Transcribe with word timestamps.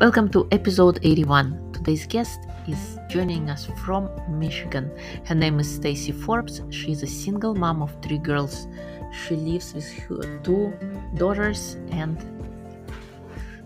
Welcome 0.00 0.30
to 0.30 0.48
episode 0.50 0.98
81. 1.02 1.74
Today's 1.74 2.06
guest 2.06 2.40
is 2.66 2.98
joining 3.10 3.50
us 3.50 3.66
from 3.84 4.08
Michigan. 4.30 4.90
Her 5.26 5.34
name 5.34 5.60
is 5.60 5.74
Stacey 5.74 6.10
Forbes. 6.10 6.62
She 6.70 6.92
is 6.92 7.02
a 7.02 7.06
single 7.06 7.54
mom 7.54 7.82
of 7.82 7.94
three 8.00 8.16
girls. 8.16 8.66
She 9.12 9.36
lives 9.36 9.74
with 9.74 9.92
her 10.08 10.38
two 10.38 10.72
daughters 11.16 11.76
and 11.90 12.16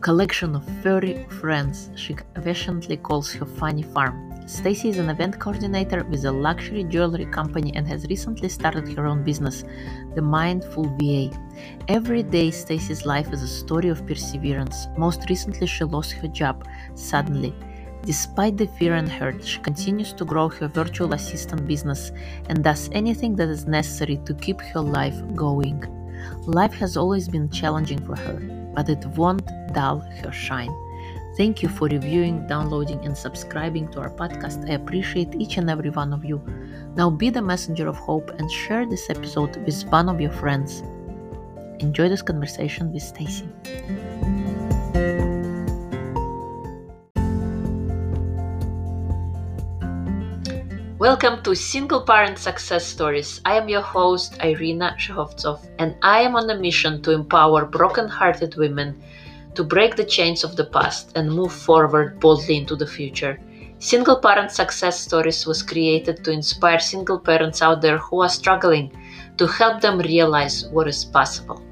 collection 0.01 0.57
of 0.57 0.69
furry 0.83 1.25
friends. 1.41 1.91
She 1.95 2.17
affectionately 2.35 2.97
calls 2.97 3.33
her 3.35 3.47
funny 3.47 3.85
farm. 3.85 4.34
Stacey 4.47 4.91
is 4.91 4.99
an 4.99 5.09
event 5.09 5.41
coordinator 5.41 6.05
with 6.05 6.27
a 6.27 6.31
luxury 6.31 6.85
jewelry 6.85 7.25
company 7.25 7.75
and 7.75 7.89
has 7.89 8.05
recently 8.11 8.51
started 8.51 8.87
her 8.93 9.07
own 9.07 9.25
business, 9.25 9.65
the 10.15 10.21
Mindful 10.21 10.85
VA. 10.99 11.31
Every 11.89 12.23
day, 12.23 12.51
Stacey's 12.51 13.07
life 13.07 13.33
is 13.33 13.43
a 13.43 13.49
story 13.49 13.89
of 13.89 14.07
perseverance. 14.07 14.87
Most 14.99 15.31
recently, 15.31 15.67
she 15.67 15.85
lost 15.85 16.13
her 16.13 16.29
job 16.29 16.69
suddenly. 16.95 17.55
Despite 18.03 18.59
the 18.59 18.67
fear 18.67 18.97
and 18.97 19.09
hurt, 19.09 19.43
she 19.43 19.61
continues 19.61 20.13
to 20.13 20.27
grow 20.27 20.51
her 20.51 20.69
virtual 20.69 21.15
assistant 21.15 21.67
business 21.67 22.13
and 22.51 22.63
does 22.63 22.91
anything 22.93 23.35
that 23.37 23.49
is 23.49 23.67
necessary 23.67 24.19
to 24.27 24.35
keep 24.35 24.61
her 24.61 24.81
life 24.81 25.17
going. 25.35 25.83
Life 26.45 26.75
has 26.75 26.99
always 26.99 27.29
been 27.29 27.49
challenging 27.49 28.05
for 28.05 28.15
her, 28.15 28.35
but 28.75 28.91
it 28.91 29.07
won't 29.17 29.49
dull 29.73 30.01
her 30.01 30.33
shine. 30.33 30.75
Thank 31.37 31.65
you 31.65 31.69
for 31.69 31.89
reviewing, 31.89 32.47
downloading, 32.47 33.05
and 33.05 33.19
subscribing 33.19 33.89
to 33.89 33.99
our 33.99 34.09
podcast. 34.09 34.71
I 34.71 34.75
appreciate 34.75 35.35
each 35.35 35.57
and 35.57 35.69
every 35.69 35.91
one 35.91 36.13
of 36.13 36.25
you. 36.25 36.41
Now 36.95 37.11
be 37.11 37.29
the 37.29 37.43
messenger 37.43 37.89
of 37.89 37.97
hope 37.97 38.31
and 38.39 38.49
share 38.49 38.87
this 38.87 39.11
episode 39.11 39.57
with 39.67 39.83
one 39.87 40.09
of 40.09 40.21
your 40.21 40.31
friends. 40.31 40.85
Enjoy 41.81 42.09
this 42.09 42.23
conversation 42.23 42.93
with 42.93 43.03
Stacey. 43.03 43.49
Welcome 51.01 51.43
to 51.43 51.57
Single 51.57 52.03
Parent 52.03 52.39
Success 52.39 52.87
Stories. 52.87 53.41
I 53.45 53.57
am 53.57 53.69
your 53.69 53.83
host, 53.83 54.39
Irina 54.41 54.95
Shehovsov, 55.01 55.67
and 55.81 55.97
I 56.01 56.21
am 56.23 56.37
on 56.37 56.49
a 56.49 56.57
mission 56.57 57.03
to 57.03 57.11
empower 57.11 57.65
broken-hearted 57.67 58.55
women 58.55 59.03
to 59.55 59.65
break 59.65 59.97
the 59.97 60.05
chains 60.05 60.45
of 60.45 60.57
the 60.57 60.65
past 60.65 61.13
and 61.17 61.31
move 61.31 61.53
forward 61.53 62.21
boldly 62.21 62.57
into 62.57 62.77
the 62.77 62.87
future. 62.87 63.39
Single 63.79 64.17
Parent 64.21 64.51
Success 64.51 65.01
Stories 65.01 65.47
was 65.47 65.63
created 65.63 66.25
to 66.25 66.31
inspire 66.31 66.79
single 66.79 67.19
parents 67.19 67.61
out 67.63 67.83
there 67.83 67.99
who 67.99 68.23
are 68.23 68.29
struggling 68.29 68.93
to 69.37 69.47
help 69.47 69.81
them 69.81 69.99
realize 69.99 70.67
what 70.69 70.89
is 70.89 71.05
possible. 71.05 71.63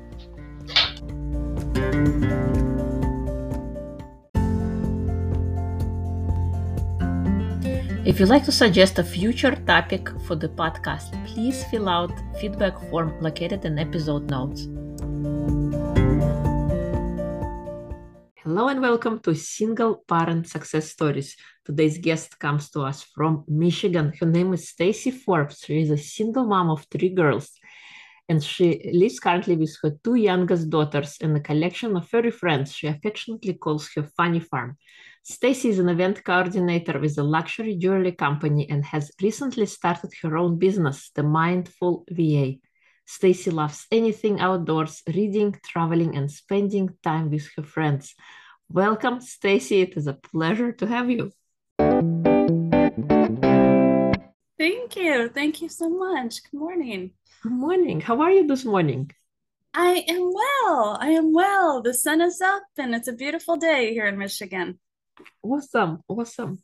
If 8.05 8.19
you'd 8.19 8.29
like 8.29 8.45
to 8.45 8.53
suggest 8.53 8.99
a 8.99 9.05
future 9.05 9.55
topic 9.55 10.09
for 10.27 10.35
the 10.35 10.49
podcast, 10.49 11.15
please 11.25 11.65
fill 11.71 11.89
out 11.89 12.13
feedback 12.41 12.79
form 12.91 13.15
located 13.23 13.65
in 13.65 13.79
episode 13.79 14.29
notes. 14.29 14.67
Hello 18.45 18.67
and 18.67 18.81
welcome 18.81 19.21
to 19.21 19.37
Single 19.37 20.03
Parent 20.09 20.49
Success 20.49 20.91
Stories. 20.91 21.37
Today's 21.65 21.99
guest 21.99 22.41
comes 22.41 22.71
to 22.71 22.81
us 22.81 23.05
from 23.05 23.45
Michigan. 23.47 24.13
Her 24.19 24.27
name 24.27 24.53
is 24.53 24.69
Stacey 24.69 25.13
Forbes. 25.13 25.61
She 25.65 25.81
is 25.81 25.91
a 25.91 25.97
single 25.97 26.45
mom 26.45 26.69
of 26.69 26.85
three 26.91 27.11
girls, 27.11 27.53
and 28.29 28.43
she 28.43 28.91
lives 28.93 29.21
currently 29.21 29.55
with 29.55 29.77
her 29.85 29.93
two 30.03 30.17
youngest 30.17 30.71
daughters 30.71 31.19
and 31.21 31.37
a 31.37 31.41
collection 31.41 31.97
of 31.97 32.09
furry 32.09 32.33
friends 32.33 32.75
she 32.75 32.89
affectionately 32.89 33.55
calls 33.55 33.89
her 33.95 34.03
Funny 34.17 34.41
Farm. 34.41 34.77
Stacey 35.23 35.69
is 35.69 35.79
an 35.79 35.89
event 35.89 36.25
coordinator 36.25 36.99
with 36.99 37.17
a 37.19 37.23
luxury 37.23 37.77
jewelry 37.77 38.11
company 38.11 38.69
and 38.69 38.85
has 38.85 39.13
recently 39.23 39.67
started 39.67 40.11
her 40.21 40.37
own 40.37 40.59
business, 40.59 41.13
the 41.15 41.23
Mindful 41.23 42.05
VA. 42.11 42.55
Stacey 43.05 43.51
loves 43.51 43.87
anything 43.91 44.41
outdoors, 44.41 45.03
reading, 45.07 45.57
traveling, 45.65 46.17
and 46.17 46.31
spending 46.31 46.91
time 47.03 47.31
with 47.31 47.49
her 47.57 47.63
friends. 47.63 48.15
Welcome, 48.69 49.21
Stacey. 49.21 49.83
It 49.83 49.97
is 49.97 50.07
a 50.07 50.15
pleasure 50.15 50.73
to 50.73 50.87
have 50.87 51.11
you. 51.11 51.33
Thank 54.59 54.97
you. 54.97 55.29
Thank 55.29 55.61
you 55.61 55.69
so 55.69 55.89
much. 55.91 56.43
Good 56.45 56.59
morning. 56.59 57.11
Good 57.43 57.53
morning. 57.53 58.01
How 58.01 58.21
are 58.21 58.31
you 58.31 58.47
this 58.47 58.65
morning? 58.65 59.11
I 59.75 60.05
am 60.09 60.31
well. 60.33 60.99
I 61.01 61.09
am 61.09 61.33
well. 61.33 61.83
The 61.83 61.95
sun 61.95 62.21
is 62.21 62.41
up 62.41 62.63
and 62.79 62.95
it's 62.95 63.09
a 63.09 63.13
beautiful 63.13 63.57
day 63.57 63.93
here 63.93 64.07
in 64.07 64.19
Michigan. 64.19 64.79
Awesome. 65.43 66.03
Awesome. 66.09 66.63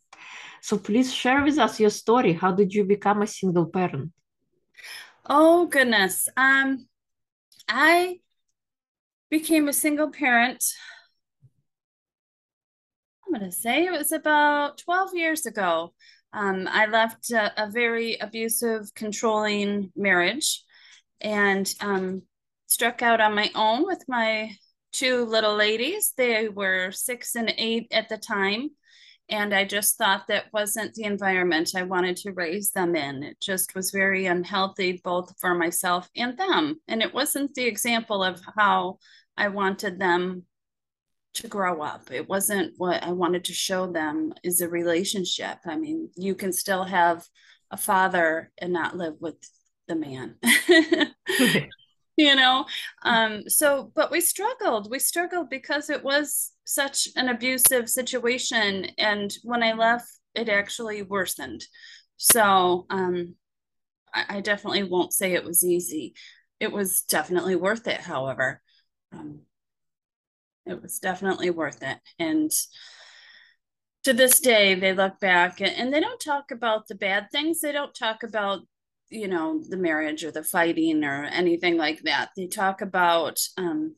So 0.61 0.77
please 0.77 1.13
share 1.13 1.43
with 1.43 1.57
us 1.57 1.79
your 1.79 1.89
story. 1.89 2.33
How 2.33 2.51
did 2.51 2.73
you 2.73 2.83
become 2.83 3.21
a 3.21 3.27
single 3.27 3.65
parent? 3.65 4.11
Oh 5.25 5.67
goodness. 5.67 6.27
Um 6.35 6.87
I 7.67 8.19
became 9.29 9.67
a 9.67 9.73
single 9.73 10.09
parent 10.11 10.63
I'm 13.29 13.39
going 13.39 13.51
to 13.51 13.55
say 13.55 13.85
it 13.85 13.91
was 13.91 14.11
about 14.11 14.79
12 14.79 15.13
years 15.13 15.45
ago. 15.45 15.93
Um, 16.33 16.67
I 16.67 16.87
left 16.87 17.29
a, 17.29 17.63
a, 17.63 17.69
very 17.69 18.17
abusive, 18.19 18.91
controlling 18.95 19.91
marriage 19.95 20.63
and 21.21 21.71
um, 21.79 22.23
struck 22.65 23.03
out 23.03 23.21
on 23.21 23.35
my 23.35 23.51
own 23.53 23.85
with 23.85 24.03
my 24.07 24.55
two 24.91 25.25
little 25.25 25.55
ladies. 25.55 26.13
They 26.17 26.49
were 26.49 26.91
six 26.91 27.35
and 27.35 27.53
eight 27.57 27.89
at 27.91 28.09
the 28.09 28.17
time. 28.17 28.71
And 29.29 29.53
I 29.53 29.63
just 29.63 29.97
thought 29.97 30.27
that 30.27 30.45
wasn't 30.51 30.95
the 30.95 31.03
environment 31.03 31.75
I 31.75 31.83
wanted 31.83 32.17
to 32.17 32.31
raise 32.31 32.71
them 32.71 32.95
in. 32.95 33.21
It 33.21 33.39
just 33.39 33.75
was 33.75 33.91
very 33.91 34.25
unhealthy, 34.25 35.01
both 35.03 35.33
for 35.39 35.53
myself 35.53 36.09
and 36.15 36.37
them. 36.37 36.81
And 36.87 37.01
it 37.01 37.13
wasn't 37.13 37.53
the 37.53 37.65
example 37.65 38.23
of 38.23 38.41
how 38.57 38.97
I 39.37 39.49
wanted 39.49 39.99
them 39.99 40.43
to 41.35 41.47
grow 41.47 41.81
up. 41.81 42.11
It 42.11 42.27
wasn't 42.27 42.73
what 42.77 43.03
I 43.03 43.11
wanted 43.11 43.45
to 43.45 43.53
show 43.53 43.91
them 43.91 44.33
is 44.43 44.61
a 44.61 44.67
relationship. 44.67 45.59
I 45.65 45.75
mean, 45.75 46.09
you 46.15 46.33
can 46.33 46.51
still 46.51 46.83
have 46.83 47.23
a 47.69 47.77
father 47.77 48.51
and 48.57 48.73
not 48.73 48.97
live 48.97 49.15
with 49.19 49.35
the 49.87 49.95
man. 49.95 50.37
you 52.19 52.35
know 52.35 52.65
um 53.03 53.43
so 53.47 53.93
but 53.95 54.11
we 54.11 54.19
struggled 54.19 54.91
we 54.91 54.99
struggled 54.99 55.49
because 55.49 55.89
it 55.89 56.03
was 56.03 56.51
such 56.69 57.07
an 57.15 57.29
abusive 57.29 57.89
situation 57.89 58.85
and 58.97 59.33
when 59.43 59.63
i 59.63 59.73
left 59.73 60.09
it 60.35 60.49
actually 60.49 61.01
worsened. 61.01 61.65
So 62.17 62.85
um 62.89 63.35
I, 64.13 64.37
I 64.37 64.41
definitely 64.41 64.83
won't 64.83 65.13
say 65.13 65.33
it 65.33 65.45
was 65.45 65.63
easy. 65.63 66.13
It 66.59 66.71
was 66.71 67.01
definitely 67.01 67.55
worth 67.55 67.87
it 67.87 68.01
however. 68.01 68.61
Um, 69.11 69.41
it 70.65 70.81
was 70.81 70.99
definitely 70.99 71.49
worth 71.49 71.81
it. 71.81 71.97
And 72.17 72.51
to 74.03 74.13
this 74.13 74.39
day 74.39 74.75
they 74.75 74.93
look 74.93 75.19
back 75.19 75.61
and 75.61 75.93
they 75.93 75.99
don't 75.99 76.21
talk 76.21 76.51
about 76.51 76.87
the 76.87 76.95
bad 76.95 77.27
things. 77.31 77.61
They 77.61 77.71
don't 77.71 77.95
talk 77.95 78.23
about 78.23 78.61
you 79.09 79.27
know 79.27 79.63
the 79.67 79.77
marriage 79.77 80.23
or 80.23 80.31
the 80.31 80.43
fighting 80.43 81.03
or 81.03 81.25
anything 81.25 81.77
like 81.77 82.01
that. 82.03 82.29
They 82.37 82.47
talk 82.47 82.81
about 82.81 83.39
um, 83.57 83.95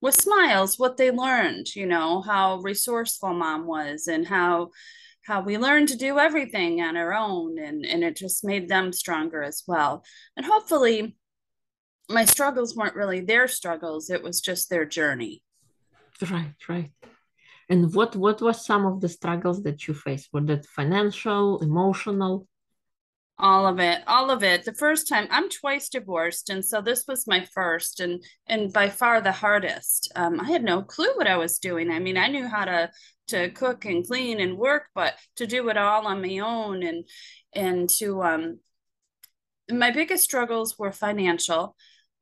with 0.00 0.14
smiles 0.14 0.78
what 0.78 0.96
they 0.96 1.10
learned 1.10 1.74
you 1.74 1.86
know 1.86 2.20
how 2.20 2.56
resourceful 2.58 3.32
mom 3.32 3.66
was 3.66 4.06
and 4.06 4.26
how 4.26 4.70
how 5.28 5.42
we 5.42 5.58
learned 5.58 5.88
to 5.88 5.96
do 5.96 6.18
everything 6.18 6.80
on 6.80 6.96
our 6.96 7.12
own 7.12 7.58
and 7.58 7.84
and 7.84 8.02
it 8.02 8.16
just 8.16 8.44
made 8.44 8.66
them 8.68 8.92
stronger 8.92 9.42
as 9.42 9.62
well. 9.66 10.02
And 10.36 10.46
hopefully 10.46 11.16
my 12.08 12.24
struggles 12.24 12.74
weren't 12.74 12.96
really 12.96 13.20
their 13.20 13.46
struggles 13.46 14.08
it 14.08 14.22
was 14.22 14.40
just 14.40 14.70
their 14.70 14.86
journey. 14.86 15.42
Right 16.30 16.54
right. 16.68 16.90
And 17.68 17.94
what 17.94 18.16
what 18.16 18.40
was 18.40 18.64
some 18.64 18.86
of 18.86 19.00
the 19.02 19.10
struggles 19.10 19.62
that 19.64 19.86
you 19.86 19.92
faced? 19.92 20.30
Were 20.32 20.46
that 20.50 20.64
financial 20.64 21.60
emotional 21.60 22.48
all 23.40 23.66
of 23.66 23.78
it 23.78 24.02
all 24.06 24.30
of 24.30 24.42
it 24.42 24.64
the 24.64 24.74
first 24.74 25.08
time 25.08 25.28
i'm 25.30 25.48
twice 25.48 25.88
divorced 25.88 26.50
and 26.50 26.64
so 26.64 26.80
this 26.80 27.04
was 27.06 27.26
my 27.26 27.44
first 27.54 28.00
and 28.00 28.22
and 28.46 28.72
by 28.72 28.88
far 28.88 29.20
the 29.20 29.32
hardest 29.32 30.10
um, 30.16 30.40
i 30.40 30.44
had 30.44 30.64
no 30.64 30.82
clue 30.82 31.12
what 31.14 31.26
i 31.26 31.36
was 31.36 31.58
doing 31.58 31.90
i 31.90 31.98
mean 31.98 32.16
i 32.16 32.26
knew 32.26 32.48
how 32.48 32.64
to 32.64 32.90
to 33.28 33.50
cook 33.50 33.84
and 33.84 34.06
clean 34.06 34.40
and 34.40 34.58
work 34.58 34.86
but 34.94 35.14
to 35.36 35.46
do 35.46 35.68
it 35.68 35.76
all 35.76 36.06
on 36.06 36.20
my 36.20 36.38
own 36.38 36.82
and 36.82 37.04
and 37.54 37.88
to 37.88 38.22
um 38.22 38.58
my 39.70 39.90
biggest 39.90 40.24
struggles 40.24 40.78
were 40.78 40.92
financial 40.92 41.76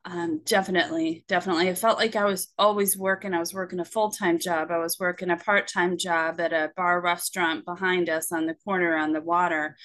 um, 0.08 0.42
definitely, 0.44 1.24
definitely. 1.26 1.68
I 1.68 1.74
felt 1.74 1.98
like 1.98 2.14
I 2.14 2.26
was 2.26 2.52
always 2.56 2.96
working. 2.96 3.34
I 3.34 3.40
was 3.40 3.52
working 3.52 3.80
a 3.80 3.84
full 3.84 4.12
time 4.12 4.38
job. 4.38 4.70
I 4.70 4.78
was 4.78 5.00
working 5.00 5.30
a 5.30 5.36
part 5.36 5.66
time 5.66 5.98
job 5.98 6.38
at 6.38 6.52
a 6.52 6.70
bar 6.76 7.00
restaurant 7.00 7.64
behind 7.64 8.08
us 8.08 8.30
on 8.30 8.46
the 8.46 8.54
corner 8.54 8.96
on 8.96 9.12
the 9.12 9.20
water. 9.20 9.76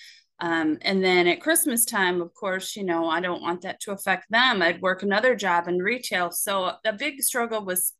Um, 0.42 0.80
and 0.82 1.04
then 1.04 1.28
at 1.28 1.42
Christmas 1.42 1.86
time, 1.86 2.20
of 2.20 2.34
course, 2.34 2.76
you 2.76 2.84
know, 2.84 3.08
I 3.08 3.22
don't 3.22 3.44
want 3.44 3.62
that 3.62 3.80
to 3.82 3.92
affect 3.92 4.26
them. 4.32 4.62
I'd 4.62 4.82
work 4.82 5.04
another 5.04 5.36
job 5.36 5.68
in 5.68 5.78
retail. 5.78 6.32
So 6.32 6.74
a 6.84 6.94
big 6.94 7.22
struggle 7.22 7.64
was 7.64 7.94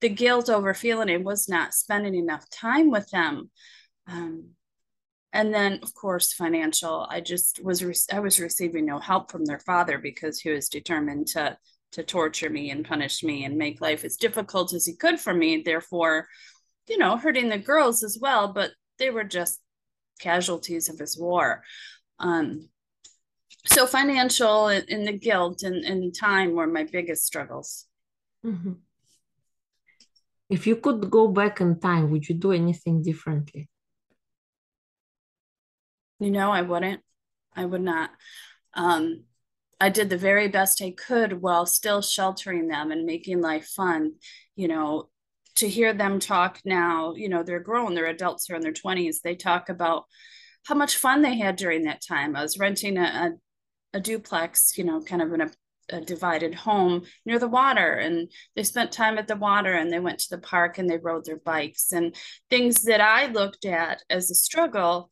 the 0.00 0.08
guilt 0.08 0.48
over 0.48 0.72
feeling 0.74 1.10
I 1.10 1.18
was 1.18 1.48
not 1.48 1.74
spending 1.74 2.14
enough 2.14 2.48
time 2.50 2.90
with 2.90 3.08
them. 3.10 3.50
Um, 4.08 4.56
and 5.36 5.52
then 5.52 5.78
of 5.82 5.92
course 5.94 6.32
financial 6.32 7.06
i 7.10 7.20
just 7.20 7.62
was 7.62 7.84
re- 7.84 7.94
i 8.12 8.18
was 8.18 8.40
receiving 8.40 8.86
no 8.86 8.98
help 8.98 9.30
from 9.30 9.44
their 9.44 9.58
father 9.58 9.98
because 9.98 10.40
he 10.40 10.50
was 10.50 10.68
determined 10.68 11.26
to 11.26 11.56
to 11.92 12.02
torture 12.02 12.50
me 12.50 12.70
and 12.70 12.86
punish 12.86 13.22
me 13.22 13.44
and 13.44 13.56
make 13.56 13.80
life 13.80 14.04
as 14.04 14.16
difficult 14.16 14.72
as 14.72 14.86
he 14.86 14.96
could 14.96 15.20
for 15.20 15.34
me 15.34 15.62
therefore 15.62 16.26
you 16.88 16.96
know 16.96 17.16
hurting 17.16 17.48
the 17.48 17.58
girls 17.58 18.02
as 18.02 18.18
well 18.20 18.52
but 18.52 18.70
they 18.98 19.10
were 19.10 19.24
just 19.24 19.60
casualties 20.18 20.88
of 20.88 20.98
his 20.98 21.18
war 21.18 21.62
um 22.18 22.68
so 23.66 23.86
financial 23.86 24.68
and, 24.68 25.06
the 25.06 25.18
guilt 25.18 25.62
and, 25.62 25.84
and 25.84 26.14
time 26.14 26.54
were 26.54 26.66
my 26.66 26.84
biggest 26.84 27.24
struggles 27.24 27.86
mm-hmm. 28.44 28.72
if 30.48 30.66
you 30.66 30.76
could 30.76 31.10
go 31.10 31.28
back 31.28 31.60
in 31.60 31.78
time 31.78 32.10
would 32.10 32.28
you 32.28 32.34
do 32.34 32.52
anything 32.52 33.02
differently 33.02 33.68
you 36.20 36.30
know 36.30 36.50
i 36.50 36.62
wouldn't 36.62 37.00
i 37.54 37.64
would 37.64 37.82
not 37.82 38.10
um 38.74 39.24
I 39.80 39.90
did 39.90 40.08
the 40.08 40.16
very 40.16 40.48
best 40.48 40.80
I 40.80 40.92
could 40.92 41.42
while 41.42 41.66
still 41.66 42.00
sheltering 42.00 42.68
them 42.68 42.90
and 42.90 43.04
making 43.04 43.42
life 43.42 43.66
fun. 43.66 44.14
You 44.54 44.68
know, 44.68 45.10
to 45.56 45.68
hear 45.68 45.92
them 45.92 46.20
talk 46.20 46.60
now, 46.64 47.14
you 47.14 47.28
know, 47.28 47.42
they're 47.42 47.60
grown, 47.60 47.94
they're 47.94 48.06
adults, 48.06 48.46
they're 48.46 48.56
in 48.56 48.62
their 48.62 48.72
20s. 48.72 49.16
They 49.22 49.34
talk 49.34 49.68
about 49.68 50.04
how 50.66 50.74
much 50.74 50.96
fun 50.96 51.22
they 51.22 51.36
had 51.36 51.56
during 51.56 51.84
that 51.84 52.02
time. 52.06 52.36
I 52.36 52.42
was 52.42 52.58
renting 52.58 52.98
a, 52.98 53.02
a, 53.94 53.98
a 53.98 54.00
duplex, 54.00 54.76
you 54.76 54.84
know, 54.84 55.00
kind 55.00 55.22
of 55.22 55.32
in 55.32 55.40
a, 55.42 55.50
a 55.90 56.00
divided 56.00 56.54
home 56.54 57.04
near 57.24 57.38
the 57.38 57.48
water 57.48 57.94
and 57.94 58.30
they 58.54 58.64
spent 58.64 58.92
time 58.92 59.18
at 59.18 59.28
the 59.28 59.36
water 59.36 59.72
and 59.72 59.92
they 59.92 60.00
went 60.00 60.18
to 60.18 60.30
the 60.30 60.42
park 60.42 60.78
and 60.78 60.90
they 60.90 60.98
rode 60.98 61.24
their 61.24 61.38
bikes 61.38 61.92
and 61.92 62.14
things 62.50 62.82
that 62.82 63.00
I 63.00 63.26
looked 63.26 63.64
at 63.64 64.02
as 64.10 64.30
a 64.30 64.34
struggle 64.34 65.10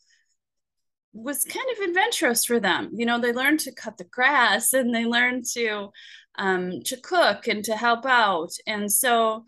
was 1.13 1.45
kind 1.45 1.67
of 1.73 1.89
adventurous 1.89 2.45
for 2.45 2.59
them. 2.59 2.91
You 2.93 3.07
know, 3.07 3.21
they 3.21 3.33
learned 3.33 3.61
to 3.61 3.73
cut 3.73 3.97
the 3.97 4.05
grass 4.05 4.73
and 4.73 4.93
they 4.93 5.05
learned 5.05 5.45
to 5.55 5.91
um, 6.37 6.83
to 6.87 6.97
cook 6.97 7.47
and 7.47 7.65
to 7.65 7.77
help 7.77 8.05
out. 8.05 8.51
And 8.67 8.91
so 8.91 9.45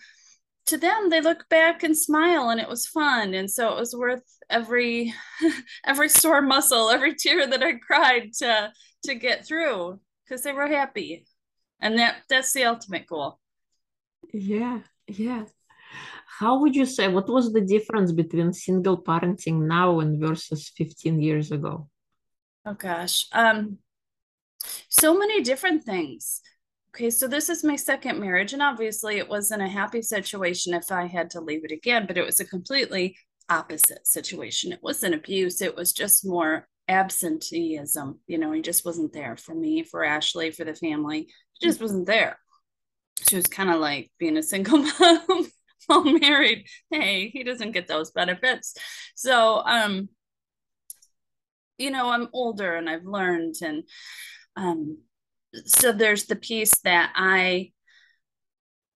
to 0.67 0.77
them, 0.77 1.11
they 1.11 1.21
look 1.21 1.49
back 1.49 1.83
and 1.83 1.97
smile 1.97 2.51
and 2.51 2.61
it 2.61 2.69
was 2.69 2.87
fun. 2.87 3.35
And 3.35 3.51
so 3.51 3.73
it 3.73 3.79
was 3.79 3.95
worth 3.95 4.25
every 4.51 5.15
every 5.87 6.09
sore 6.09 6.43
muscle, 6.43 6.91
every 6.91 7.15
tear 7.15 7.47
that 7.47 7.63
I 7.63 7.75
cried 7.75 8.33
to 8.39 8.73
to 9.05 9.15
get 9.15 9.47
through 9.47 10.01
because 10.25 10.43
they 10.43 10.53
were 10.53 10.69
happy. 10.69 11.27
And 11.81 11.99
that 11.99 12.17
that's 12.29 12.53
the 12.53 12.65
ultimate 12.65 13.07
goal. 13.07 13.39
Yeah, 14.33 14.81
yeah 15.07 15.45
how 16.39 16.59
would 16.61 16.77
you 16.77 16.85
say 16.85 17.09
what 17.09 17.29
was 17.29 17.53
the 17.53 17.61
difference 17.61 18.13
between 18.13 18.53
single 18.53 19.01
parenting 19.01 19.67
now 19.67 20.01
and 20.01 20.21
versus 20.21 20.71
15 20.77 21.21
years 21.21 21.51
ago 21.51 21.89
oh 22.67 22.75
gosh 22.75 23.27
um 23.33 23.79
so 24.89 25.17
many 25.17 25.43
different 25.43 25.85
things 25.85 26.43
okay 26.97 27.11
so 27.11 27.29
this 27.29 27.51
is 27.51 27.63
my 27.63 27.77
second 27.77 28.19
marriage 28.19 28.55
and 28.55 28.63
obviously 28.63 29.19
it 29.19 29.29
wasn't 29.29 29.63
a 29.63 29.69
happy 29.69 30.01
situation 30.01 30.73
if 30.73 30.91
i 30.91 31.05
had 31.05 31.29
to 31.29 31.41
leave 31.41 31.65
it 31.65 31.71
again 31.71 32.07
but 32.07 32.17
it 32.17 32.25
was 32.25 32.41
a 32.41 32.45
completely 32.45 33.17
opposite 33.49 34.07
situation. 34.07 34.73
It 34.73 34.83
wasn't 34.83 35.15
abuse 35.15 35.61
it 35.61 35.77
was 35.77 35.93
just 35.93 36.27
more 36.27 36.67
absenteeism 36.89 38.21
you 38.27 38.39
know 38.39 38.53
he 38.53 38.63
just 38.63 38.85
wasn't 38.85 39.13
there 39.13 39.37
for 39.37 39.55
me 39.55 39.83
for 39.83 40.05
ashley 40.05 40.51
for 40.51 40.65
the 40.65 40.75
family. 40.75 41.29
He 41.55 41.67
just 41.67 41.81
wasn't 41.81 42.07
there. 42.07 42.39
She 43.29 43.37
was 43.37 43.47
kind 43.47 43.71
of 43.71 43.81
like 43.81 44.11
being 44.19 44.37
a 44.37 44.43
single 44.43 44.79
mom 45.01 45.49
while 45.87 46.05
married, 46.05 46.67
hey, 46.91 47.29
he 47.29 47.45
doesn't 47.45 47.73
get 47.73 47.87
those 47.87 48.11
benefits. 48.11 48.75
So, 49.15 49.63
um, 49.65 50.09
you 51.79 51.91
know, 51.91 52.11
I'm 52.11 52.29
older 52.33 52.75
and 52.75 52.89
I've 52.89 53.05
learned, 53.05 53.55
and 53.63 53.85
um, 54.57 54.99
so 55.65 55.93
there's 55.93 56.27
the 56.27 56.37
piece 56.37 56.79
that 56.81 57.13
I, 57.15 57.73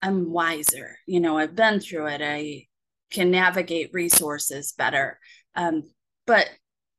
I'm 0.02 0.30
wiser. 0.30 0.98
You 1.06 1.20
know, 1.20 1.38
I've 1.38 1.56
been 1.56 1.80
through 1.80 2.06
it. 2.06 2.22
I 2.22 2.66
can 3.10 3.30
navigate 3.30 3.90
resources 3.92 4.72
better. 4.72 5.18
Um, 5.56 5.82
but 6.26 6.48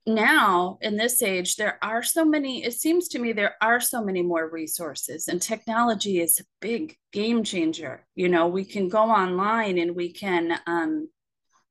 now 0.08 0.80
in 0.82 0.98
this 0.98 1.22
age 1.22 1.58
there 1.58 1.78
are 1.84 2.02
so 2.02 2.26
many 2.26 2.64
it 2.64 2.74
seems 2.74 3.08
to 3.08 3.20
me 3.20 3.34
there 3.34 3.56
are 3.62 3.80
so 3.80 4.04
many 4.04 4.24
more 4.24 4.50
resources 4.50 5.28
and 5.28 5.40
technology 5.40 6.20
is 6.20 6.40
a 6.40 6.44
big 6.60 6.96
game 7.12 7.44
changer 7.44 8.06
you 8.16 8.28
know 8.28 8.48
we 8.48 8.66
can 8.66 8.90
go 8.90 9.04
online 9.04 9.78
and 9.78 9.96
we 9.96 10.12
can 10.12 10.60
um, 10.66 11.08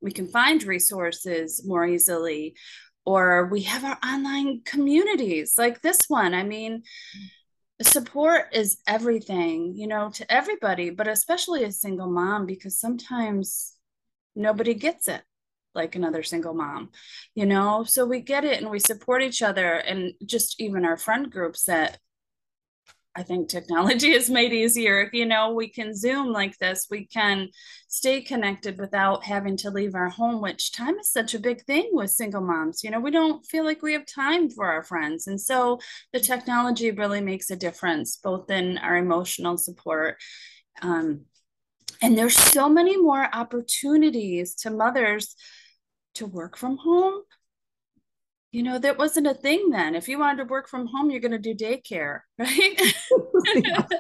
we 0.00 0.12
can 0.12 0.28
find 0.28 0.62
resources 0.62 1.66
more 1.66 1.84
easily 1.84 2.54
or 3.04 3.48
we 3.50 3.62
have 3.62 3.84
our 3.84 3.98
online 4.04 4.60
communities 4.64 5.54
like 5.58 5.80
this 5.80 6.04
one 6.06 6.32
i 6.32 6.44
mean 6.44 6.82
support 7.82 8.46
is 8.52 8.78
everything 8.86 9.74
you 9.74 9.86
know 9.86 10.10
to 10.10 10.30
everybody 10.32 10.90
but 10.90 11.08
especially 11.08 11.64
a 11.64 11.72
single 11.72 12.10
mom 12.10 12.46
because 12.46 12.78
sometimes 12.78 13.76
nobody 14.36 14.74
gets 14.74 15.08
it 15.08 15.22
like 15.74 15.94
another 15.94 16.22
single 16.22 16.54
mom 16.54 16.90
you 17.34 17.46
know? 17.46 17.84
So 17.84 18.04
we 18.04 18.20
get 18.20 18.44
it 18.44 18.60
and 18.60 18.70
we 18.70 18.78
support 18.78 19.22
each 19.22 19.42
other 19.42 19.74
and 19.74 20.12
just 20.24 20.60
even 20.60 20.84
our 20.84 20.96
friend 20.96 21.30
groups 21.30 21.64
that 21.64 21.98
I 23.16 23.22
think 23.24 23.48
technology 23.48 24.12
has 24.12 24.30
made 24.30 24.52
easier. 24.52 25.00
If 25.00 25.12
you 25.12 25.26
know, 25.26 25.52
we 25.52 25.68
can 25.68 25.94
Zoom 25.94 26.28
like 26.28 26.56
this. 26.58 26.86
We 26.90 27.06
can 27.06 27.48
stay 27.88 28.20
connected 28.20 28.78
without 28.78 29.24
having 29.24 29.56
to 29.58 29.70
leave 29.70 29.94
our 29.94 30.08
home, 30.08 30.40
which 30.40 30.72
time 30.72 30.96
is 30.98 31.10
such 31.10 31.34
a 31.34 31.40
big 31.40 31.64
thing 31.64 31.90
with 31.92 32.10
single 32.10 32.40
moms. 32.40 32.84
You 32.84 32.90
know, 32.90 33.00
we 33.00 33.10
don't 33.10 33.44
feel 33.46 33.64
like 33.64 33.82
we 33.82 33.94
have 33.94 34.06
time 34.06 34.48
for 34.48 34.66
our 34.66 34.84
friends. 34.84 35.26
And 35.26 35.40
so 35.40 35.80
the 36.12 36.20
technology 36.20 36.92
really 36.92 37.20
makes 37.20 37.50
a 37.50 37.56
difference, 37.56 38.16
both 38.16 38.50
in 38.50 38.78
our 38.78 38.96
emotional 38.96 39.56
support 39.56 40.16
um, 40.82 41.22
and 42.02 42.16
there's 42.16 42.36
so 42.36 42.68
many 42.68 42.96
more 42.96 43.28
opportunities 43.34 44.54
to 44.56 44.70
mothers 44.70 45.34
to 46.14 46.26
work 46.26 46.56
from 46.56 46.78
home. 46.78 47.22
You 48.52 48.62
know, 48.64 48.78
that 48.78 48.98
wasn't 48.98 49.28
a 49.28 49.34
thing 49.34 49.70
then. 49.70 49.94
If 49.94 50.08
you 50.08 50.18
wanted 50.18 50.38
to 50.38 50.50
work 50.50 50.68
from 50.68 50.88
home, 50.88 51.10
you're 51.10 51.20
going 51.20 51.30
to 51.30 51.38
do 51.38 51.54
daycare, 51.54 52.20
right? 52.38 52.80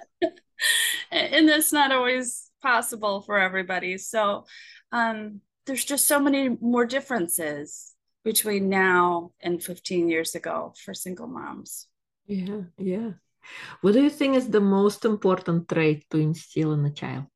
and 1.10 1.48
that's 1.48 1.72
not 1.72 1.92
always 1.92 2.50
possible 2.62 3.22
for 3.22 3.38
everybody. 3.38 3.96
So 3.98 4.46
um, 4.92 5.40
there's 5.66 5.84
just 5.84 6.06
so 6.06 6.18
many 6.18 6.56
more 6.60 6.84
differences 6.84 7.94
between 8.24 8.68
now 8.68 9.32
and 9.40 9.62
15 9.62 10.08
years 10.08 10.34
ago 10.34 10.74
for 10.84 10.94
single 10.94 11.26
moms. 11.26 11.86
Yeah, 12.26 12.62
yeah. 12.78 13.10
What 13.80 13.92
do 13.92 14.02
you 14.02 14.10
think 14.10 14.36
is 14.36 14.48
the 14.48 14.60
most 14.60 15.04
important 15.04 15.68
trait 15.68 16.04
to 16.10 16.18
instill 16.18 16.72
in 16.72 16.84
a 16.84 16.90
child? 16.90 17.26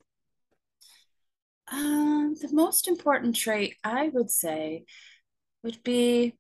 Um, 1.72 2.34
the 2.40 2.52
most 2.52 2.88
important 2.88 3.36
trait 3.36 3.76
I 3.82 4.08
would 4.08 4.30
say 4.30 4.84
would 5.62 5.82
be 5.82 6.36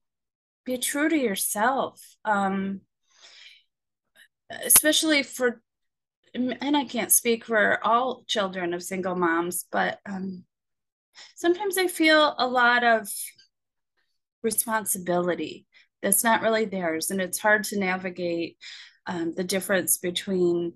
be 0.64 0.78
true 0.78 1.08
to 1.08 1.16
yourself. 1.16 2.00
Um, 2.24 2.80
especially 4.64 5.22
for 5.22 5.60
and 6.34 6.76
I 6.76 6.84
can't 6.84 7.12
speak 7.12 7.44
for 7.44 7.78
all 7.86 8.24
children 8.26 8.74
of 8.74 8.82
single 8.82 9.14
moms, 9.14 9.66
but 9.70 10.00
um, 10.04 10.44
sometimes 11.36 11.78
I 11.78 11.86
feel 11.86 12.34
a 12.38 12.46
lot 12.46 12.82
of 12.82 13.08
responsibility 14.42 15.66
that's 16.02 16.24
not 16.24 16.42
really 16.42 16.64
theirs, 16.64 17.10
and 17.10 17.20
it's 17.20 17.38
hard 17.38 17.64
to 17.64 17.78
navigate 17.78 18.56
um, 19.06 19.32
the 19.34 19.44
difference 19.44 19.98
between 19.98 20.72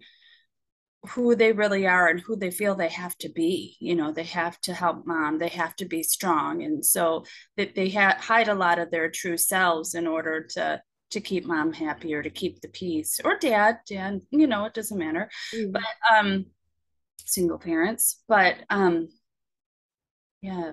who 1.10 1.34
they 1.34 1.52
really 1.52 1.86
are 1.86 2.08
and 2.08 2.20
who 2.20 2.36
they 2.36 2.50
feel 2.50 2.74
they 2.74 2.88
have 2.88 3.16
to 3.18 3.28
be 3.28 3.76
you 3.80 3.94
know 3.94 4.12
they 4.12 4.24
have 4.24 4.60
to 4.60 4.74
help 4.74 5.06
mom 5.06 5.38
they 5.38 5.48
have 5.48 5.74
to 5.76 5.84
be 5.84 6.02
strong. 6.02 6.62
And 6.62 6.84
so 6.84 7.24
that 7.56 7.74
they 7.74 7.88
ha- 7.90 8.18
hide 8.18 8.48
a 8.48 8.54
lot 8.54 8.78
of 8.78 8.90
their 8.90 9.10
true 9.10 9.36
selves 9.36 9.94
in 9.94 10.06
order 10.06 10.46
to 10.54 10.82
to 11.10 11.20
keep 11.20 11.46
mom 11.46 11.72
happy 11.72 12.12
or 12.14 12.22
to 12.22 12.30
keep 12.30 12.60
the 12.60 12.68
peace. 12.68 13.20
Or 13.24 13.38
dad 13.38 13.78
dad 13.88 14.20
you 14.30 14.46
know 14.46 14.64
it 14.66 14.74
doesn't 14.74 14.98
matter. 14.98 15.30
Mm-hmm. 15.54 15.72
but 15.72 16.16
um 16.16 16.46
single 17.24 17.58
parents. 17.58 18.22
But 18.28 18.56
um 18.70 19.08
yeah 20.42 20.72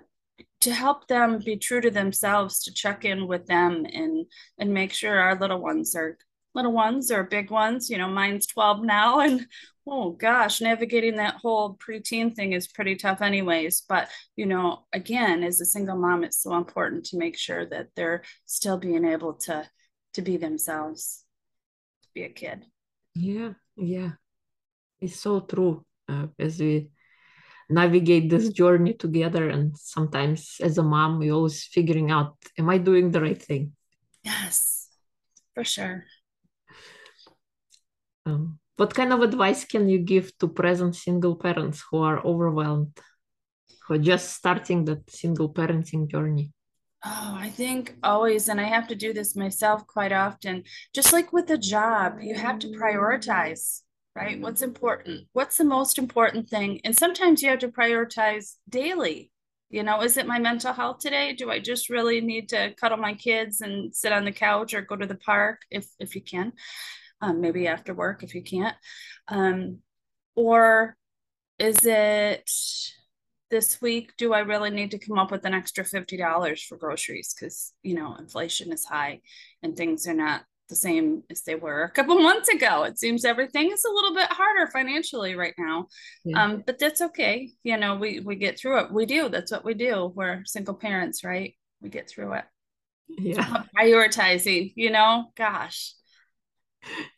to 0.62 0.74
help 0.74 1.08
them 1.08 1.40
be 1.40 1.58
true 1.58 1.80
to 1.82 1.92
themselves 1.92 2.64
to 2.64 2.74
check 2.74 3.06
in 3.06 3.28
with 3.28 3.46
them 3.46 3.86
and 3.86 4.26
and 4.58 4.74
make 4.74 4.92
sure 4.92 5.20
our 5.20 5.38
little 5.40 5.62
ones 5.62 5.96
are 5.96 6.18
little 6.56 6.72
ones 6.72 7.12
or 7.12 7.24
big 7.24 7.52
ones 7.52 7.90
you 7.90 7.98
know 7.98 8.08
mine's 8.08 8.48
12 8.48 8.84
now 8.84 9.20
and 9.26 9.46
oh 9.88 10.12
gosh, 10.12 10.62
navigating 10.62 11.18
that 11.18 11.36
whole 11.36 11.78
preteen 11.78 12.36
thing 12.36 12.54
is 12.54 12.68
pretty 12.68 12.96
tough, 12.96 13.22
anyways. 13.22 13.82
But, 13.88 14.10
you 14.36 14.46
know, 14.46 14.86
again, 14.94 15.44
as 15.44 15.62
a 15.62 15.66
single 15.66 15.98
mom, 15.98 16.24
it's 16.24 16.42
so 16.42 16.56
important 16.56 17.06
to 17.08 17.18
make 17.18 17.38
sure 17.38 17.66
that 17.68 17.90
they're 17.96 18.24
still 18.46 18.78
being 18.78 19.06
able 19.06 19.34
to 19.46 19.68
to 20.14 20.22
be 20.22 20.38
themselves, 20.38 21.24
to 22.04 22.10
be 22.14 22.24
a 22.24 22.30
kid. 22.30 22.66
Yeah, 23.16 23.54
yeah. 23.76 24.12
It's 25.02 25.20
so 25.20 25.42
true. 25.42 25.86
Uh, 26.08 26.28
as 26.40 26.60
we 26.60 26.90
navigate 27.70 28.30
this 28.30 28.50
journey 28.50 28.94
together. 28.94 29.50
And 29.50 29.76
sometimes, 29.78 30.58
as 30.62 30.78
a 30.78 30.84
mom, 30.84 31.20
we're 31.20 31.34
always 31.34 31.66
figuring 31.66 32.12
out, 32.12 32.38
am 32.58 32.70
I 32.70 32.78
doing 32.78 33.12
the 33.12 33.22
right 33.22 33.42
thing? 33.42 33.74
Yes, 34.24 34.88
for 35.54 35.64
sure. 35.64 36.06
Um, 38.26 38.60
what 38.78 38.94
kind 38.94 39.14
of 39.14 39.22
advice 39.22 39.66
can 39.66 39.88
you 39.88 40.00
give 40.00 40.38
to 40.40 40.48
present 40.48 40.96
single 40.96 41.36
parents 41.36 41.84
who 41.90 42.00
are 42.00 42.26
overwhelmed, 42.26 42.98
who 43.84 43.94
are 43.94 44.00
just 44.00 44.34
starting 44.34 44.86
that 44.86 45.10
single 45.10 45.54
parenting 45.54 46.10
journey? 46.10 46.52
Oh, 47.08 47.36
I 47.40 47.52
think 47.52 47.96
always, 48.02 48.50
and 48.50 48.60
I 48.60 48.64
have 48.64 48.88
to 48.88 48.96
do 48.96 49.14
this 49.14 49.36
myself 49.36 49.86
quite 49.86 50.12
often, 50.12 50.64
just 50.94 51.14
like 51.14 51.32
with 51.32 51.50
a 51.52 51.58
job, 51.58 52.18
you 52.20 52.34
have 52.34 52.58
to 52.60 52.70
prioritize, 52.70 53.82
right? 54.16 54.42
What's 54.42 54.64
important? 54.64 55.28
What's 55.34 55.58
the 55.58 55.66
most 55.66 56.00
important 56.00 56.50
thing? 56.50 56.82
And 56.84 56.98
sometimes 56.98 57.44
you 57.44 57.50
have 57.52 57.60
to 57.60 57.68
prioritize 57.68 58.56
daily. 58.68 59.32
You 59.70 59.84
know, 59.84 60.02
is 60.02 60.18
it 60.18 60.26
my 60.26 60.40
mental 60.40 60.74
health 60.74 60.98
today? 61.00 61.34
Do 61.34 61.52
I 61.52 61.60
just 61.60 61.90
really 61.90 62.22
need 62.22 62.50
to 62.50 62.74
cuddle 62.74 62.98
my 62.98 63.14
kids 63.14 63.62
and 63.62 63.96
sit 63.96 64.12
on 64.12 64.26
the 64.26 64.32
couch 64.32 64.74
or 64.74 64.82
go 64.82 64.96
to 64.96 65.06
the 65.06 65.16
park 65.16 65.62
if 65.70 65.88
if 66.00 66.16
you 66.16 66.22
can? 66.22 66.54
Um, 67.22 67.42
maybe 67.42 67.68
after 67.68 67.94
work 67.94 68.24
if 68.24 68.36
you 68.36 68.44
can't. 68.44 68.76
Um, 69.28 69.80
or 70.36 70.98
is 71.60 71.86
it 71.86 72.50
this 73.52 73.80
week 73.80 74.12
do 74.18 74.34
i 74.34 74.40
really 74.40 74.72
need 74.72 74.92
to 74.92 74.98
come 74.98 75.20
up 75.20 75.32
with 75.32 75.46
an 75.46 75.54
extra 75.54 75.84
$50 75.84 76.66
for 76.66 76.78
groceries? 76.78 77.34
Because 77.34 77.74
you 77.84 77.96
know 77.96 78.16
inflation 78.16 78.72
is 78.72 78.86
high 78.86 79.22
and 79.64 79.76
things 79.76 80.08
are 80.08 80.14
not 80.14 80.44
the 80.68 80.76
same 80.76 81.22
as 81.30 81.44
they 81.44 81.56
were 81.56 81.84
a 81.84 81.92
couple 81.92 82.20
months 82.22 82.50
ago. 82.50 82.84
It 82.84 83.00
seems 83.00 83.24
everything 83.24 83.72
is 83.72 83.86
a 83.86 83.92
little 83.92 84.16
bit 84.16 84.32
harder 84.32 84.70
financially 84.72 85.36
right 85.36 85.54
now. 85.58 85.88
Yeah. 86.24 86.44
um, 86.44 86.64
but 86.66 86.80
that's 86.80 87.02
okay. 87.02 87.52
You 87.64 87.78
know 87.78 87.96
we 87.96 88.20
we 88.20 88.36
get 88.36 88.60
through 88.60 88.80
it. 88.80 88.92
We 88.92 89.06
do. 89.06 89.30
That's 89.30 89.52
what 89.52 89.66
we 89.66 89.74
do. 89.74 90.12
We're 90.14 90.44
single 90.46 90.76
parents 90.76 91.24
right? 91.24 91.56
We 91.82 91.90
get 91.90 92.10
through 92.10 92.34
it. 92.34 92.46
Yeah. 93.08 93.64
Prioritizing 93.78 94.74
you 94.76 94.90
know? 94.90 95.26
Gosh 95.36 95.94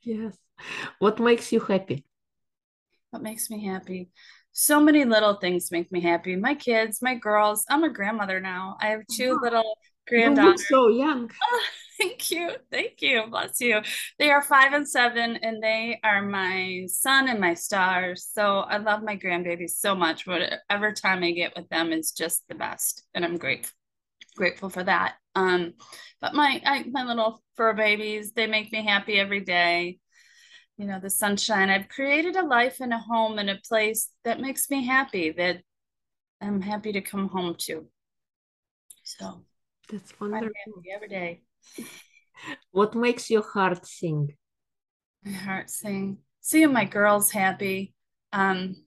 yes 0.03 0.37
what 0.99 1.19
makes 1.19 1.51
you 1.51 1.59
happy 1.59 2.05
what 3.11 3.21
makes 3.21 3.49
me 3.49 3.65
happy 3.65 4.09
so 4.59 4.79
many 4.79 5.05
little 5.05 5.35
things 5.35 5.71
make 5.71 5.91
me 5.91 6.01
happy. 6.01 6.35
My 6.35 6.55
kids, 6.55 6.99
my 6.99 7.13
girls. 7.13 7.63
I'm 7.69 7.83
a 7.83 7.93
grandmother 7.93 8.39
now. 8.39 8.75
I 8.81 8.87
have 8.87 9.01
two 9.15 9.37
oh, 9.39 9.43
little 9.43 9.63
oh, 9.63 9.75
granddaughters. 10.07 10.67
so 10.67 10.87
young. 10.87 11.29
Oh, 11.43 11.63
thank 11.99 12.31
you. 12.31 12.51
Thank 12.71 13.01
you. 13.01 13.23
Bless 13.29 13.61
you. 13.61 13.81
They 14.17 14.31
are 14.31 14.41
five 14.41 14.73
and 14.73 14.87
seven, 14.87 15.35
and 15.37 15.61
they 15.61 15.99
are 16.03 16.23
my 16.23 16.85
sun 16.87 17.27
and 17.27 17.39
my 17.39 17.53
stars. 17.53 18.27
So 18.33 18.59
I 18.59 18.77
love 18.77 19.03
my 19.03 19.15
grandbabies 19.15 19.77
so 19.77 19.93
much. 19.93 20.25
Whatever 20.25 20.91
time 20.91 21.23
I 21.23 21.31
get 21.31 21.53
with 21.55 21.69
them 21.69 21.91
is 21.91 22.11
just 22.11 22.43
the 22.47 22.55
best. 22.55 23.03
And 23.13 23.23
I'm 23.23 23.37
grateful 23.37 23.73
grateful 24.35 24.69
for 24.69 24.83
that. 24.83 25.15
Um, 25.37 25.73
but 26.19 26.33
my 26.33 26.59
I, 26.65 26.83
my 26.89 27.03
little 27.03 27.43
fur 27.55 27.73
babies, 27.73 28.31
they 28.31 28.47
make 28.47 28.71
me 28.71 28.83
happy 28.83 29.19
every 29.19 29.41
day. 29.41 29.99
You 30.77 30.85
know 30.87 30.99
the 30.99 31.11
sunshine. 31.11 31.69
I've 31.69 31.89
created 31.89 32.35
a 32.35 32.45
life 32.45 32.77
and 32.79 32.91
a 32.91 32.97
home 32.97 33.37
and 33.37 33.49
a 33.49 33.59
place 33.67 34.09
that 34.23 34.39
makes 34.39 34.69
me 34.69 34.85
happy 34.85 35.31
that 35.31 35.57
i'm 36.41 36.61
happy 36.61 36.91
to 36.93 37.01
come 37.01 37.29
home 37.29 37.55
to. 37.67 37.85
So 39.03 39.43
that's 39.91 40.11
wonderful. 40.19 40.53
every 40.93 41.07
day. 41.07 41.41
What 42.71 42.95
makes 42.95 43.29
your 43.29 43.43
heart 43.43 43.85
sing? 43.85 44.35
My 45.23 45.31
heart 45.31 45.69
sing 45.69 46.17
seeing 46.41 46.73
my 46.73 46.85
girls 46.85 47.31
happy. 47.31 47.93
Um 48.33 48.86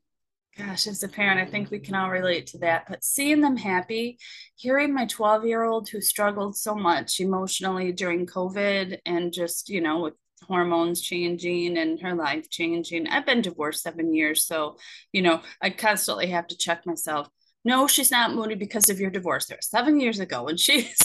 gosh 0.67 0.87
as 0.87 1.03
a 1.03 1.09
parent 1.09 1.41
i 1.41 1.51
think 1.51 1.71
we 1.71 1.79
can 1.79 1.95
all 1.95 2.11
relate 2.11 2.47
to 2.47 2.59
that 2.59 2.85
but 2.89 3.05
seeing 3.05 3.41
them 3.41 3.57
happy 3.57 4.19
hearing 4.57 4.93
my 4.93 5.07
12 5.07 5.47
year 5.47 5.65
old 5.65 5.89
who 5.89 6.01
struggled 6.01 6.57
so 6.57 6.75
much 6.75 7.21
emotionally 7.21 7.93
during 7.93 8.27
covid 8.27 8.99
and 9.07 9.33
just 9.33 9.69
you 9.69 9.81
know 9.81 10.01
with 10.01 10.15
hormones 10.47 11.01
changing 11.01 11.77
and 11.79 12.01
her 12.01 12.15
life 12.15 12.49
changing. 12.51 13.07
I've 13.09 13.27
been 13.27 13.43
divorced 13.43 13.83
seven 13.83 14.15
years. 14.15 14.45
So, 14.45 14.77
you 15.13 15.23
know, 15.23 15.41
I 15.61 15.71
constantly 15.71 16.29
have 16.29 16.47
to 16.49 16.57
check 16.57 16.87
myself. 16.87 17.29
No, 17.65 17.87
she's 17.87 18.11
not 18.11 18.35
moody 18.35 18.55
because 18.55 18.89
of 18.89 19.01
your 19.01 19.11
divorce. 19.11 19.47
There 19.47 19.59
seven 19.61 20.01
years 20.01 20.19
ago 20.19 20.49
and 20.49 20.59
she's 20.59 20.97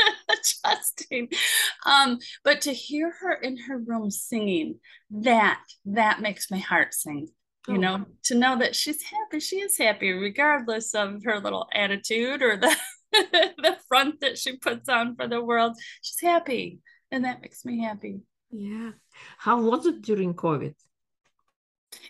adjusting. 0.30 1.28
Um, 1.86 2.18
but 2.44 2.60
to 2.62 2.72
hear 2.72 3.12
her 3.20 3.32
in 3.32 3.56
her 3.68 3.78
room 3.78 4.10
singing, 4.10 4.78
that 5.10 5.60
that 5.86 6.20
makes 6.20 6.50
my 6.50 6.58
heart 6.58 6.92
sing. 6.92 7.28
You 7.68 7.74
oh. 7.74 7.78
know, 7.78 8.06
to 8.24 8.34
know 8.34 8.58
that 8.58 8.74
she's 8.74 9.02
happy, 9.02 9.40
she 9.40 9.60
is 9.60 9.78
happy, 9.78 10.10
regardless 10.10 10.94
of 10.94 11.22
her 11.24 11.38
little 11.38 11.68
attitude 11.72 12.42
or 12.42 12.56
the 12.56 12.76
the 13.12 13.76
front 13.88 14.20
that 14.20 14.38
she 14.38 14.56
puts 14.56 14.88
on 14.88 15.14
for 15.16 15.28
the 15.28 15.42
world. 15.42 15.76
She's 16.00 16.20
happy. 16.20 16.80
And 17.10 17.24
that 17.24 17.42
makes 17.42 17.64
me 17.64 17.82
happy. 17.82 18.22
Yeah. 18.50 18.92
How 19.38 19.60
was 19.60 19.86
it 19.86 20.02
during 20.02 20.34
COVID? 20.34 20.74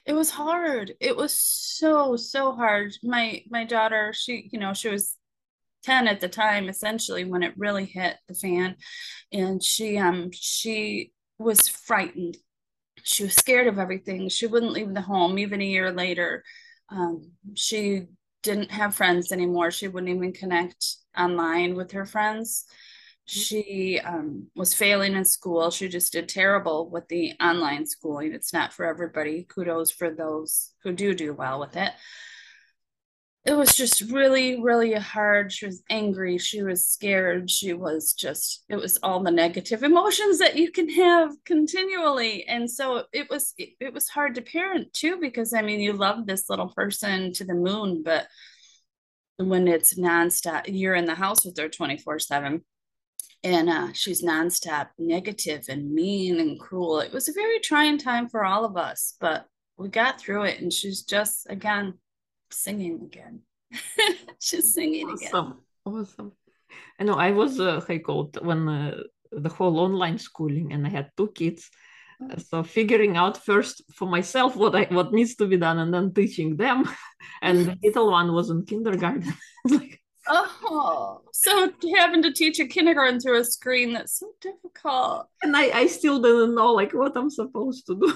It 0.07 0.13
was 0.13 0.31
hard. 0.31 0.95
It 1.01 1.17
was 1.17 1.37
so 1.37 2.17
so 2.17 2.53
hard. 2.53 2.95
My 3.03 3.43
my 3.51 3.65
daughter, 3.65 4.13
she 4.15 4.49
you 4.53 4.59
know 4.59 4.73
she 4.75 4.89
was 4.89 5.17
10 5.83 6.07
at 6.07 6.21
the 6.21 6.29
time 6.29 6.69
essentially 6.69 7.25
when 7.25 7.43
it 7.43 7.55
really 7.57 7.85
hit 7.85 8.17
the 8.29 8.35
fan 8.35 8.77
and 9.33 9.63
she 9.63 9.99
um 9.99 10.31
she 10.33 11.11
was 11.39 11.67
frightened 11.69 12.37
she 13.03 13.25
was 13.25 13.35
scared 13.35 13.67
of 13.67 13.79
everything 13.79 14.29
she 14.29 14.47
wouldn't 14.47 14.73
leave 14.73 14.93
the 14.95 15.01
home 15.01 15.39
even 15.39 15.61
a 15.61 15.67
year 15.67 15.93
later 15.93 16.43
um, 16.91 17.31
she 17.55 18.07
didn't 18.43 18.71
have 18.71 18.95
friends 18.95 19.33
anymore 19.33 19.71
she 19.71 19.89
wouldn't 19.89 20.15
even 20.15 20.33
connect 20.33 20.97
online 21.17 21.75
with 21.75 21.93
her 21.93 22.05
friends 22.05 22.65
she 23.25 24.01
um, 24.05 24.49
was 24.57 24.75
failing 24.75 25.15
in 25.15 25.25
school. 25.25 25.71
She 25.71 25.89
just 25.89 26.13
did 26.13 26.29
terrible 26.29 26.91
with 26.91 27.07
the 27.09 27.33
online 27.41 27.87
schooling. 27.87 28.33
It's 28.33 28.53
not 28.53 28.73
for 28.73 28.85
everybody. 28.85 29.47
Kudos 29.49 29.93
for 29.93 30.11
those 30.11 30.73
who 30.83 30.93
do 30.93 31.15
do 31.15 31.33
well 31.33 31.61
with 31.61 31.77
it. 31.77 31.93
It 33.45 33.57
was 33.57 33.75
just 33.75 34.03
really, 34.03 34.61
really 34.61 34.93
hard. 34.95 35.51
She 35.51 35.67
was 35.67 35.83
angry. 35.91 36.39
She 36.39 36.63
was 36.63 36.87
scared. 36.87 37.51
She 37.51 37.73
was 37.73 38.13
just, 38.13 38.65
it 38.69 38.77
was 38.77 38.99
all 39.03 39.21
the 39.21 39.33
negative 39.33 39.83
emotions 39.83 40.39
that 40.39 40.55
you 40.57 40.71
can 40.71 40.89
have 40.91 41.33
continually. 41.45 42.45
And 42.47 42.71
so 42.71 43.05
it 43.13 43.29
was, 43.29 43.53
it, 43.59 43.71
it 43.81 43.93
was 43.93 44.09
hard 44.09 44.37
to 44.37 44.43
parent 44.43 44.93
too, 44.93 45.19
because 45.21 45.53
I 45.53 45.63
mean, 45.63 45.81
you 45.81 45.93
love 45.93 46.25
this 46.25 46.49
little 46.49 46.69
person 46.69 47.33
to 47.33 47.45
the 47.45 47.55
moon, 47.55 48.05
but 48.05 48.29
when 49.39 49.67
it's 49.67 49.95
nonstop, 49.95 50.65
you're 50.69 50.95
in 50.95 51.07
the 51.07 51.15
house 51.17 51.45
with 51.45 51.59
her 51.59 51.69
24 51.69 52.21
7 52.21 52.63
and 53.45 53.69
uh, 53.69 53.89
she's 53.93 54.23
nonstop 54.23 54.89
negative 54.99 55.65
and 55.69 55.93
mean 55.93 56.39
and 56.39 56.61
cruel. 56.61 57.01
It 57.01 57.13
was 57.13 57.29
a 57.29 57.33
very 57.33 57.59
trying 57.59 57.99
time 57.99 58.29
for 58.29 58.45
all 58.45 58.65
of 58.65 58.77
us, 58.77 59.17
but 59.21 59.47
we 59.77 59.89
got 59.89 60.21
through 60.21 60.45
it. 60.45 60.61
And 60.61 60.73
she's 60.73 61.03
just 61.03 61.47
again 61.51 61.95
singing 62.53 63.01
again. 63.03 63.41
she's 64.41 64.75
singing 64.75 65.09
awesome. 65.09 65.47
again. 65.47 65.55
Awesome. 65.85 66.33
I 66.99 67.05
know 67.05 67.15
I 67.15 67.33
was 67.33 67.61
uh, 67.61 67.85
I 67.89 67.99
called 67.99 68.39
when 68.45 68.69
uh, 68.69 69.03
the 69.31 69.49
whole 69.49 69.79
online 69.81 70.19
schooling, 70.19 70.73
and 70.73 70.87
I 70.87 70.91
had 70.91 71.11
two 71.17 71.29
kids. 71.29 71.71
Oh. 72.23 72.39
So 72.39 72.63
figuring 72.63 73.17
out 73.17 73.43
first 73.45 73.83
for 73.95 74.07
myself 74.07 74.57
what 74.57 74.75
I 74.75 74.85
what 74.85 75.13
needs 75.13 75.35
to 75.37 75.47
be 75.47 75.57
done, 75.57 75.79
and 75.79 75.93
then 75.93 76.13
teaching 76.13 76.57
them. 76.57 76.89
and 77.43 77.67
the 77.67 77.79
little 77.83 78.11
one 78.11 78.33
was 78.33 78.51
in 78.51 78.65
kindergarten. 78.65 79.35
like 79.69 80.03
Oh, 80.29 81.23
so 81.33 81.73
having 81.97 82.23
to 82.23 82.33
teach 82.33 82.61
a 82.61 82.67
kindergarten 82.67 83.19
through 83.19 83.41
a 83.41 83.45
screen 83.45 83.93
that's 83.93 84.21
so 84.21 84.33
difficult. 84.41 85.27
And 85.43 85.57
I, 85.57 85.81
I 85.81 85.87
still 85.89 86.21
didn't 86.21 86.55
know 86.55 86.73
like 86.73 86.93
what 86.93 87.17
I'm 87.17 87.31
supposed 87.31 87.87
to 87.87 87.97
do. 87.97 88.13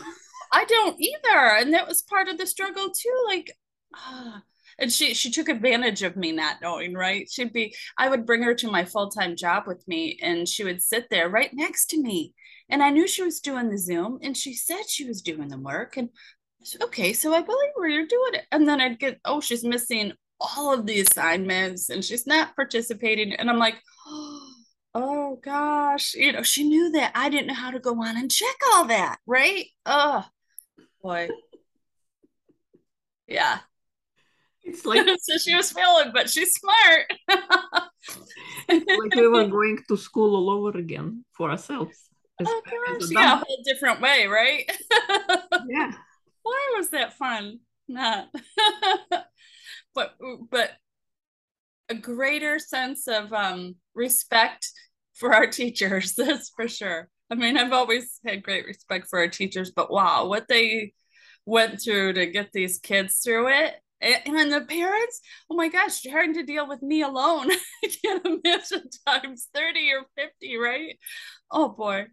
I 0.52 0.64
don't 0.64 0.96
either. 1.00 1.56
And 1.56 1.74
that 1.74 1.88
was 1.88 2.02
part 2.02 2.28
of 2.28 2.38
the 2.38 2.46
struggle 2.46 2.90
too. 2.90 3.24
Like, 3.26 3.52
ah. 3.94 4.42
and 4.78 4.92
she 4.92 5.14
she 5.14 5.30
took 5.30 5.48
advantage 5.48 6.02
of 6.02 6.16
me 6.16 6.32
not 6.32 6.60
knowing, 6.62 6.94
right? 6.94 7.28
She'd 7.30 7.52
be 7.52 7.74
I 7.98 8.08
would 8.08 8.26
bring 8.26 8.42
her 8.42 8.54
to 8.54 8.70
my 8.70 8.84
full-time 8.84 9.36
job 9.36 9.64
with 9.66 9.86
me 9.88 10.18
and 10.22 10.48
she 10.48 10.64
would 10.64 10.82
sit 10.82 11.08
there 11.10 11.28
right 11.28 11.50
next 11.52 11.86
to 11.90 12.02
me. 12.02 12.34
And 12.68 12.82
I 12.82 12.90
knew 12.90 13.06
she 13.06 13.22
was 13.22 13.40
doing 13.40 13.70
the 13.70 13.78
Zoom 13.78 14.18
and 14.22 14.36
she 14.36 14.54
said 14.54 14.88
she 14.88 15.04
was 15.04 15.22
doing 15.22 15.48
the 15.48 15.58
work. 15.58 15.96
And 15.96 16.08
said, 16.66 16.82
okay, 16.82 17.12
so 17.12 17.32
I 17.32 17.42
believe 17.42 17.70
her, 17.76 17.88
you're 17.88 18.06
doing 18.06 18.34
it. 18.34 18.44
And 18.50 18.68
then 18.68 18.80
I'd 18.80 18.98
get, 18.98 19.20
oh, 19.24 19.40
she's 19.40 19.64
missing 19.64 20.12
all 20.40 20.74
of 20.74 20.86
the 20.86 21.00
assignments 21.00 21.88
and 21.88 22.04
she's 22.04 22.26
not 22.26 22.56
participating. 22.56 23.32
And 23.34 23.48
I'm 23.48 23.58
like, 23.58 23.76
oh 24.94 25.38
gosh, 25.42 26.14
you 26.14 26.32
know, 26.32 26.42
she 26.42 26.68
knew 26.68 26.90
that 26.92 27.12
I 27.14 27.28
didn't 27.28 27.48
know 27.48 27.54
how 27.54 27.70
to 27.70 27.80
go 27.80 27.92
on 28.02 28.16
and 28.16 28.30
check 28.30 28.56
all 28.72 28.86
that, 28.86 29.18
right? 29.26 29.66
Oh 29.84 30.24
boy. 31.02 31.28
Yeah. 33.28 33.58
It's 34.66 34.84
like 34.84 35.06
so 35.22 35.38
she 35.38 35.54
was 35.54 35.72
failing, 35.72 36.10
but 36.12 36.28
she's 36.28 36.52
smart. 36.52 37.12
like 38.68 39.14
we 39.14 39.28
were 39.28 39.46
going 39.58 39.78
to 39.88 39.96
school 39.96 40.36
all 40.36 40.50
over 40.50 40.76
again 40.76 41.24
for 41.32 41.50
ourselves. 41.50 42.10
oh 42.44 42.62
gosh, 42.64 43.08
yeah, 43.10 43.34
a 43.34 43.36
whole 43.36 43.62
different 43.64 44.00
way, 44.00 44.26
right? 44.26 44.70
yeah. 45.68 45.92
Why 46.42 46.74
was 46.76 46.90
that 46.90 47.14
fun? 47.14 47.60
Not. 47.88 48.28
but 49.94 50.14
but 50.50 50.72
a 51.88 51.94
greater 51.94 52.58
sense 52.58 53.06
of 53.06 53.32
um, 53.32 53.76
respect 53.94 54.68
for 55.14 55.32
our 55.32 55.46
teachers. 55.46 56.14
That's 56.16 56.50
for 56.50 56.68
sure. 56.68 57.08
I 57.30 57.36
mean, 57.36 57.56
I've 57.56 57.72
always 57.72 58.20
had 58.26 58.42
great 58.42 58.66
respect 58.66 59.08
for 59.08 59.18
our 59.20 59.28
teachers, 59.28 59.70
but 59.70 59.90
wow, 59.90 60.26
what 60.26 60.46
they 60.48 60.92
went 61.44 61.80
through 61.80 62.14
to 62.14 62.26
get 62.26 62.50
these 62.52 62.78
kids 62.78 63.20
through 63.22 63.48
it. 63.48 63.74
And 64.00 64.52
the 64.52 64.60
parents, 64.60 65.20
oh 65.50 65.56
my 65.56 65.68
gosh, 65.68 66.02
trying 66.02 66.34
to 66.34 66.42
deal 66.42 66.68
with 66.68 66.82
me 66.82 67.02
alone. 67.02 67.50
I 67.84 67.88
can't 68.04 68.26
imagine 68.26 68.88
times 69.06 69.48
30 69.54 69.90
or 69.92 70.04
50, 70.16 70.56
right? 70.58 70.98
Oh 71.50 71.68
boy. 71.70 72.06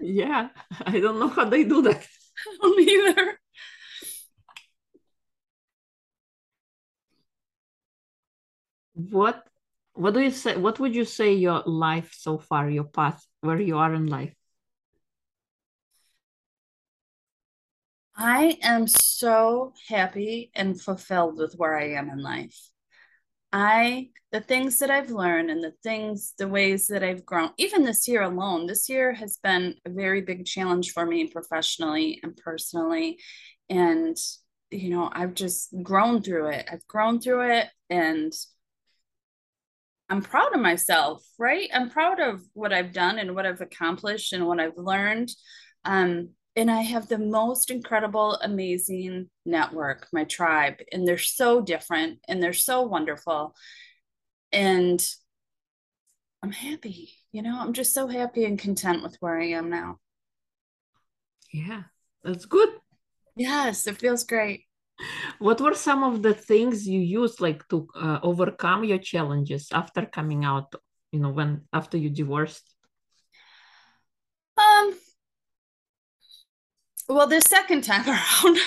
Yeah, 0.00 0.48
I 0.86 1.00
don't 1.00 1.20
know 1.20 1.28
how 1.28 1.44
they 1.44 1.64
do 1.64 1.82
that. 1.82 2.06
I 2.48 2.56
don't 2.62 2.80
either. 2.80 3.38
What 8.94 9.46
what 9.94 10.14
do 10.14 10.20
you 10.20 10.30
say 10.30 10.56
what 10.56 10.80
would 10.80 10.94
you 10.94 11.04
say 11.04 11.34
your 11.34 11.62
life 11.66 12.14
so 12.14 12.38
far, 12.38 12.70
your 12.70 12.84
path, 12.84 13.26
where 13.42 13.60
you 13.60 13.76
are 13.78 13.92
in 13.94 14.06
life? 14.06 14.34
I 18.16 18.58
am 18.62 18.86
so 18.86 19.72
happy 19.88 20.50
and 20.54 20.80
fulfilled 20.80 21.38
with 21.38 21.54
where 21.54 21.78
I 21.78 21.92
am 21.92 22.10
in 22.10 22.22
life. 22.22 22.58
I, 23.52 24.10
the 24.30 24.40
things 24.40 24.78
that 24.78 24.90
I've 24.90 25.10
learned 25.10 25.50
and 25.50 25.62
the 25.62 25.74
things, 25.82 26.34
the 26.38 26.48
ways 26.48 26.86
that 26.88 27.02
I've 27.02 27.24
grown, 27.24 27.50
even 27.58 27.84
this 27.84 28.08
year 28.08 28.22
alone, 28.22 28.66
this 28.66 28.88
year 28.88 29.12
has 29.12 29.38
been 29.42 29.74
a 29.84 29.90
very 29.90 30.22
big 30.22 30.46
challenge 30.46 30.92
for 30.92 31.04
me 31.04 31.26
professionally 31.26 32.20
and 32.22 32.36
personally. 32.36 33.18
And, 33.68 34.16
you 34.70 34.90
know, 34.90 35.10
I've 35.12 35.34
just 35.34 35.74
grown 35.82 36.22
through 36.22 36.48
it. 36.48 36.66
I've 36.70 36.86
grown 36.86 37.20
through 37.20 37.50
it 37.50 37.68
and 37.90 38.32
I'm 40.08 40.22
proud 40.22 40.54
of 40.54 40.60
myself, 40.60 41.22
right? 41.38 41.68
I'm 41.72 41.90
proud 41.90 42.20
of 42.20 42.42
what 42.52 42.72
I've 42.72 42.92
done 42.92 43.18
and 43.18 43.34
what 43.34 43.46
I've 43.46 43.60
accomplished 43.60 44.32
and 44.32 44.46
what 44.46 44.60
I've 44.60 44.76
learned. 44.76 45.30
Um, 45.84 46.30
and 46.54 46.70
I 46.70 46.82
have 46.82 47.08
the 47.08 47.18
most 47.18 47.70
incredible, 47.70 48.34
amazing 48.42 49.30
network, 49.46 50.08
my 50.12 50.24
tribe, 50.24 50.80
and 50.92 51.06
they're 51.06 51.18
so 51.18 51.62
different 51.62 52.18
and 52.28 52.42
they're 52.42 52.52
so 52.52 52.82
wonderful. 52.82 53.54
And 54.52 55.02
I'm 56.42 56.52
happy, 56.52 57.14
you 57.30 57.40
know, 57.42 57.58
I'm 57.58 57.72
just 57.72 57.94
so 57.94 58.06
happy 58.06 58.44
and 58.44 58.58
content 58.58 59.02
with 59.02 59.16
where 59.20 59.40
I 59.40 59.50
am 59.50 59.70
now. 59.70 59.98
Yeah, 61.52 61.84
that's 62.22 62.44
good. 62.46 62.68
Yes, 63.36 63.86
it 63.86 63.98
feels 63.98 64.24
great. 64.24 64.64
What 65.38 65.60
were 65.60 65.74
some 65.74 66.04
of 66.04 66.22
the 66.22 66.34
things 66.34 66.86
you 66.86 67.00
used 67.00 67.40
like 67.40 67.66
to 67.68 67.88
uh, 67.94 68.20
overcome 68.22 68.84
your 68.84 68.98
challenges 68.98 69.68
after 69.72 70.06
coming 70.06 70.44
out, 70.44 70.74
you 71.10 71.20
know, 71.20 71.30
when 71.30 71.62
after 71.72 71.96
you 71.96 72.10
divorced? 72.10 72.74
Um, 74.56 74.94
well, 77.08 77.26
the 77.26 77.40
second 77.40 77.84
time 77.84 78.06
around, 78.08 78.58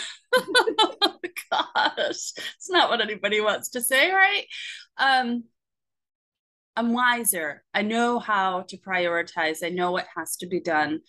gosh, 1.51 2.33
it's 2.35 2.69
not 2.69 2.89
what 2.89 3.01
anybody 3.01 3.41
wants 3.41 3.69
to 3.69 3.81
say, 3.81 4.11
right? 4.11 4.45
Um, 4.97 5.43
I'm 6.75 6.93
wiser. 6.93 7.63
I 7.73 7.83
know 7.83 8.19
how 8.19 8.63
to 8.67 8.77
prioritize. 8.77 9.63
I 9.63 9.69
know 9.69 9.91
what 9.91 10.07
has 10.15 10.35
to 10.37 10.47
be 10.47 10.59
done, 10.59 11.01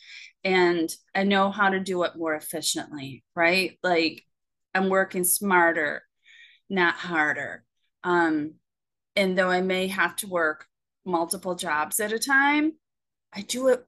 and 0.44 0.88
I 1.14 1.24
know 1.24 1.50
how 1.50 1.70
to 1.70 1.80
do 1.80 2.04
it 2.04 2.16
more 2.16 2.34
efficiently, 2.34 3.24
right? 3.34 3.78
Like 3.82 4.22
I'm 4.74 4.88
working 4.88 5.24
smarter, 5.24 6.02
not 6.70 6.94
harder. 6.94 7.64
Um, 8.04 8.54
and 9.16 9.36
though 9.36 9.50
I 9.50 9.62
may 9.62 9.88
have 9.88 10.14
to 10.16 10.28
work 10.28 10.66
multiple 11.04 11.56
jobs 11.56 11.98
at 11.98 12.12
a 12.12 12.18
time, 12.18 12.74
I 13.32 13.40
do 13.40 13.68
it. 13.68 13.84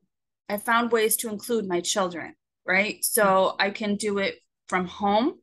I 0.48 0.56
found 0.56 0.90
ways 0.90 1.16
to 1.18 1.28
include 1.28 1.68
my 1.68 1.80
children 1.80 2.34
right? 2.68 3.02
So 3.04 3.56
I 3.58 3.70
can 3.70 3.96
do 3.96 4.18
it 4.18 4.36
from 4.68 4.86
home, 4.86 5.40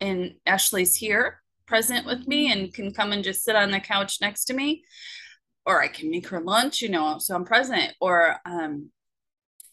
and 0.00 0.36
Ashley's 0.46 0.94
here 0.94 1.42
present 1.66 2.06
with 2.06 2.26
me 2.28 2.52
and 2.52 2.72
can 2.72 2.92
come 2.92 3.12
and 3.12 3.24
just 3.24 3.44
sit 3.44 3.56
on 3.56 3.70
the 3.70 3.80
couch 3.80 4.20
next 4.20 4.44
to 4.46 4.54
me, 4.54 4.84
or 5.66 5.82
I 5.82 5.88
can 5.88 6.10
make 6.10 6.28
her 6.28 6.40
lunch, 6.40 6.80
you 6.80 6.88
know, 6.88 7.18
so 7.18 7.34
I'm 7.34 7.44
present. 7.44 7.92
Or 8.00 8.36
um, 8.46 8.90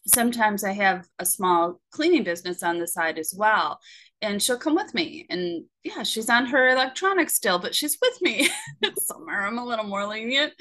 sometimes 0.10 0.64
I 0.64 0.74
have 0.74 1.08
a 1.20 1.26
small 1.26 1.80
cleaning 1.92 2.24
business 2.24 2.64
on 2.64 2.80
the 2.80 2.88
side 2.88 3.18
as 3.18 3.34
well 3.36 3.80
and 4.22 4.42
she'll 4.42 4.58
come 4.58 4.76
with 4.76 4.94
me. 4.94 5.26
And 5.30 5.66
yeah, 5.84 6.04
she's 6.04 6.30
on 6.30 6.46
her 6.48 6.70
electronics 6.70 7.36
still, 7.36 7.60
but 7.60 7.74
she's 7.74 7.98
with 8.02 8.22
me. 8.22 8.50
Somewhere 8.98 9.46
I'm 9.46 9.58
a 9.58 9.66
little 9.66 9.86
more 9.86 10.06
lenient. 10.06 10.54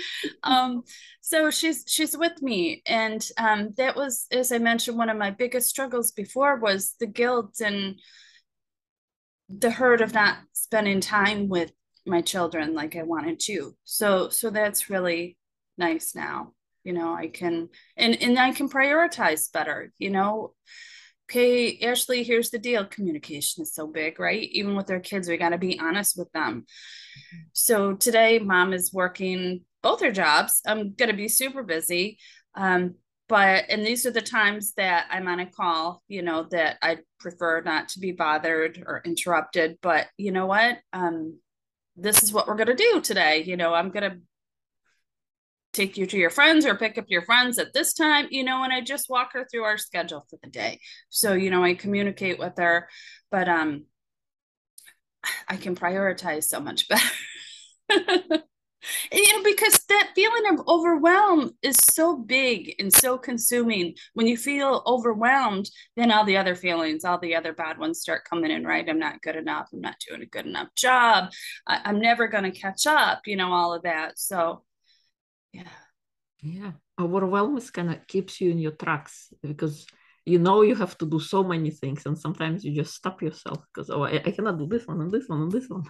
Um, 0.45 0.85
so 1.21 1.51
she's 1.51 1.85
she's 1.87 2.17
with 2.17 2.41
me. 2.41 2.83
And 2.87 3.27
um, 3.37 3.75
that 3.77 3.97
was, 3.97 4.27
as 4.31 4.53
I 4.53 4.59
mentioned, 4.59 4.97
one 4.97 5.09
of 5.11 5.17
my 5.17 5.31
biggest 5.31 5.69
struggles 5.69 6.13
before 6.13 6.57
was 6.57 6.95
the 7.01 7.07
guilt 7.07 7.61
and 7.61 7.99
the 9.49 9.71
hurt 9.71 10.03
of 10.03 10.15
not 10.15 10.39
spending 10.53 11.01
time 11.01 11.49
with 11.49 11.73
my 12.07 12.21
children 12.21 12.75
like 12.75 12.97
I 12.97 13.03
wanted 13.03 13.41
to. 13.41 13.75
So 13.85 14.29
so 14.29 14.51
that's 14.51 14.89
really 14.89 15.37
nice 15.77 16.15
now. 16.15 16.53
You 16.85 16.93
know, 16.93 17.15
I 17.15 17.29
can 17.29 17.69
and 17.97 18.21
and 18.23 18.39
I 18.39 18.53
can 18.53 18.69
prioritize 18.69 19.53
better, 19.53 19.93
you 19.99 20.11
know 20.11 20.55
okay, 21.29 21.79
Ashley, 21.81 22.23
here's 22.23 22.51
the 22.51 22.59
deal. 22.59 22.87
Communication 22.87 23.63
is 23.63 23.75
so 23.75 23.87
big, 23.87 24.19
right? 24.19 24.49
Even 24.53 24.75
with 24.75 24.91
our 24.91 25.01
kids, 25.01 25.29
we 25.29 25.37
got 25.37 25.51
to 25.51 25.59
be 25.59 25.79
honest 25.79 26.17
with 26.17 26.33
them. 26.33 26.65
So 27.53 27.95
today, 27.95 28.39
mom 28.39 28.73
is 28.73 28.93
working 28.93 29.63
both 29.83 30.01
her 30.01 30.11
jobs. 30.11 30.63
I'm 30.67 30.95
going 30.95 31.11
to 31.11 31.17
be 31.17 31.29
super 31.29 31.63
busy. 31.63 32.19
Um, 32.55 32.95
but, 33.29 33.67
and 33.69 33.85
these 33.85 34.07
are 34.07 34.11
the 34.11 34.23
times 34.23 34.73
that 34.79 35.07
I'm 35.11 35.29
on 35.29 35.41
a 35.41 35.47
call, 35.47 36.03
you 36.09 36.23
know, 36.23 36.47
that 36.51 36.79
I 36.81 36.99
prefer 37.21 37.61
not 37.61 37.91
to 37.91 38.01
be 38.01 38.13
bothered 38.13 38.83
or 38.87 39.03
interrupted. 39.05 39.77
But 39.83 40.07
you 40.17 40.33
know 40.33 40.47
what? 40.47 40.79
Um, 40.95 41.39
this 41.95 42.23
is 42.23 42.33
what 42.33 42.49
we're 42.49 42.57
going 42.57 42.69
to 42.69 42.75
do 42.75 43.03
today. 43.03 43.43
You 43.43 43.59
know, 43.59 43.75
I'm 43.75 43.91
going 43.91 44.11
to 44.11 44.17
take 45.73 45.97
you 45.97 46.07
to 46.07 46.19
your 46.19 46.31
friends 46.31 46.67
or 46.67 46.75
pick 46.77 46.99
up 46.99 47.05
your 47.09 47.23
friends 47.23 47.59
at 47.59 47.73
this 47.73 47.93
time, 47.95 48.27
you 48.31 48.43
know, 48.45 48.65
and 48.65 48.73
I 48.73 48.81
just 48.81 49.11
walk 49.11 49.33
her 49.35 49.47
through 49.51 49.65
our 49.65 49.79
schedule 49.79 50.27
for 50.29 50.39
the 50.43 50.51
day. 50.51 50.81
So, 51.11 51.35
you 51.35 51.51
know, 51.51 51.63
I 51.65 51.75
communicate 51.75 52.39
with 52.39 52.55
her, 52.59 52.89
but 53.31 53.49
um 53.49 53.85
I 55.49 55.57
can 55.57 55.75
prioritize 55.75 56.45
so 56.45 56.61
much 56.61 56.89
better. 56.89 57.09
you 57.91 59.33
know, 59.37 59.43
because 59.43 59.81
that 59.89 60.13
feeling 60.15 60.45
of 60.53 60.67
overwhelm 60.69 61.53
is 61.63 61.77
so 61.77 62.17
big 62.17 62.75
and 62.79 62.93
so 62.93 63.19
consuming. 63.19 63.95
When 64.15 64.27
you 64.27 64.37
feel 64.37 64.83
overwhelmed, 64.87 65.71
then 65.97 66.13
all 66.13 66.25
the 66.25 66.37
other 66.37 66.55
feelings, 66.55 67.05
all 67.05 67.19
the 67.19 67.35
other 67.37 67.53
bad 67.53 67.79
ones 67.79 68.01
start 68.01 68.25
coming 68.29 68.51
in, 68.51 68.65
right? 68.65 68.89
I'm 68.89 68.99
not 68.99 69.23
good 69.23 69.37
enough. 69.37 69.69
I'm 69.73 69.81
not 69.81 69.97
doing 70.09 70.23
a 70.23 70.27
good 70.27 70.47
enough 70.47 70.69
job. 70.77 71.31
I- 71.67 71.83
I'm 71.85 72.01
never 72.01 72.29
going 72.29 72.45
to 72.45 72.51
catch 72.59 72.87
up, 72.87 73.23
you 73.27 73.37
know, 73.37 73.53
all 73.53 73.75
of 73.75 73.83
that. 73.83 74.19
So 74.19 74.63
yeah. 75.53 75.69
Yeah. 76.43 76.73
Overwhelm 77.01 77.61
kind 77.73 77.91
of 77.91 78.07
keeps 78.07 78.41
you 78.41 78.51
in 78.51 78.59
your 78.59 78.73
tracks 78.73 79.33
because 79.43 79.87
you 80.25 80.39
know 80.39 80.63
you 80.63 80.75
have 80.75 80.97
to 80.99 81.07
do 81.07 81.19
so 81.19 81.43
many 81.43 81.71
things 81.71 82.07
and 82.07 82.19
sometimes 82.19 82.65
you 82.65 82.75
just 82.75 82.95
stop 82.95 83.23
yourself 83.23 83.59
because 83.73 83.91
oh 83.91 84.03
I, 84.03 84.21
I 84.25 84.31
cannot 84.31 84.59
do 84.59 84.67
this 84.67 84.87
one 84.87 85.01
and 85.01 85.11
this 85.11 85.29
one 85.29 85.43
and 85.43 85.53
this 85.53 85.69
one. 85.69 85.85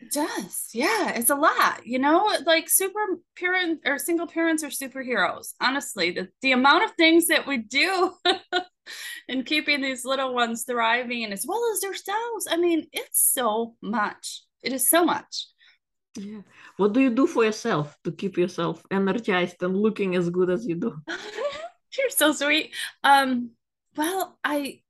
It 0.00 0.10
does. 0.10 0.68
Yeah 0.74 1.12
it's 1.16 1.30
a 1.30 1.36
lot 1.36 1.86
you 1.86 1.98
know? 1.98 2.30
Like 2.44 2.68
super 2.68 3.18
parent 3.38 3.80
or 3.86 3.98
single 3.98 4.26
parents 4.26 4.64
are 4.64 4.68
superheroes 4.68 5.54
honestly. 5.60 6.10
The, 6.10 6.28
the 6.42 6.52
amount 6.52 6.84
of 6.84 6.92
things 6.92 7.28
that 7.28 7.46
we 7.46 7.58
do 7.58 8.12
in 9.28 9.44
keeping 9.44 9.80
these 9.80 10.04
little 10.04 10.34
ones 10.34 10.64
thriving 10.64 11.24
and 11.24 11.32
as 11.32 11.46
well 11.48 11.62
as 11.72 11.80
themselves 11.80 12.46
i 12.50 12.56
mean 12.56 12.86
it's 12.92 13.32
so 13.32 13.76
much. 13.80 14.42
It 14.62 14.72
is 14.72 14.88
so 14.88 15.04
much 15.04 15.46
yeah. 16.16 16.40
What 16.76 16.92
do 16.92 17.00
you 17.00 17.10
do 17.10 17.26
for 17.26 17.44
yourself 17.44 17.96
to 18.04 18.12
keep 18.12 18.36
yourself 18.36 18.84
energized 18.90 19.62
and 19.62 19.76
looking 19.76 20.16
as 20.16 20.30
good 20.30 20.50
as 20.50 20.66
you 20.66 20.76
do? 20.76 20.96
You're 21.98 22.10
so 22.10 22.32
sweet. 22.32 22.72
Um, 23.02 23.50
well, 23.96 24.38
I 24.42 24.80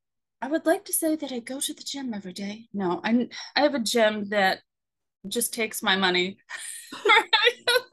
I 0.41 0.49
would 0.49 0.67
like 0.67 0.85
to 0.87 0.93
say 0.93 1.17
that 1.17 1.33
I 1.33 1.41
go 1.41 1.61
to 1.61 1.75
the 1.75 1.83
gym 1.83 2.13
every 2.15 2.33
day. 2.33 2.69
No, 2.73 3.01
I'm 3.03 3.29
I 3.57 3.61
have 3.63 3.75
a 3.75 3.79
gym 3.79 4.29
that 4.31 4.61
just 5.27 5.55
takes 5.55 5.83
my 5.83 5.97
money. 5.97 6.37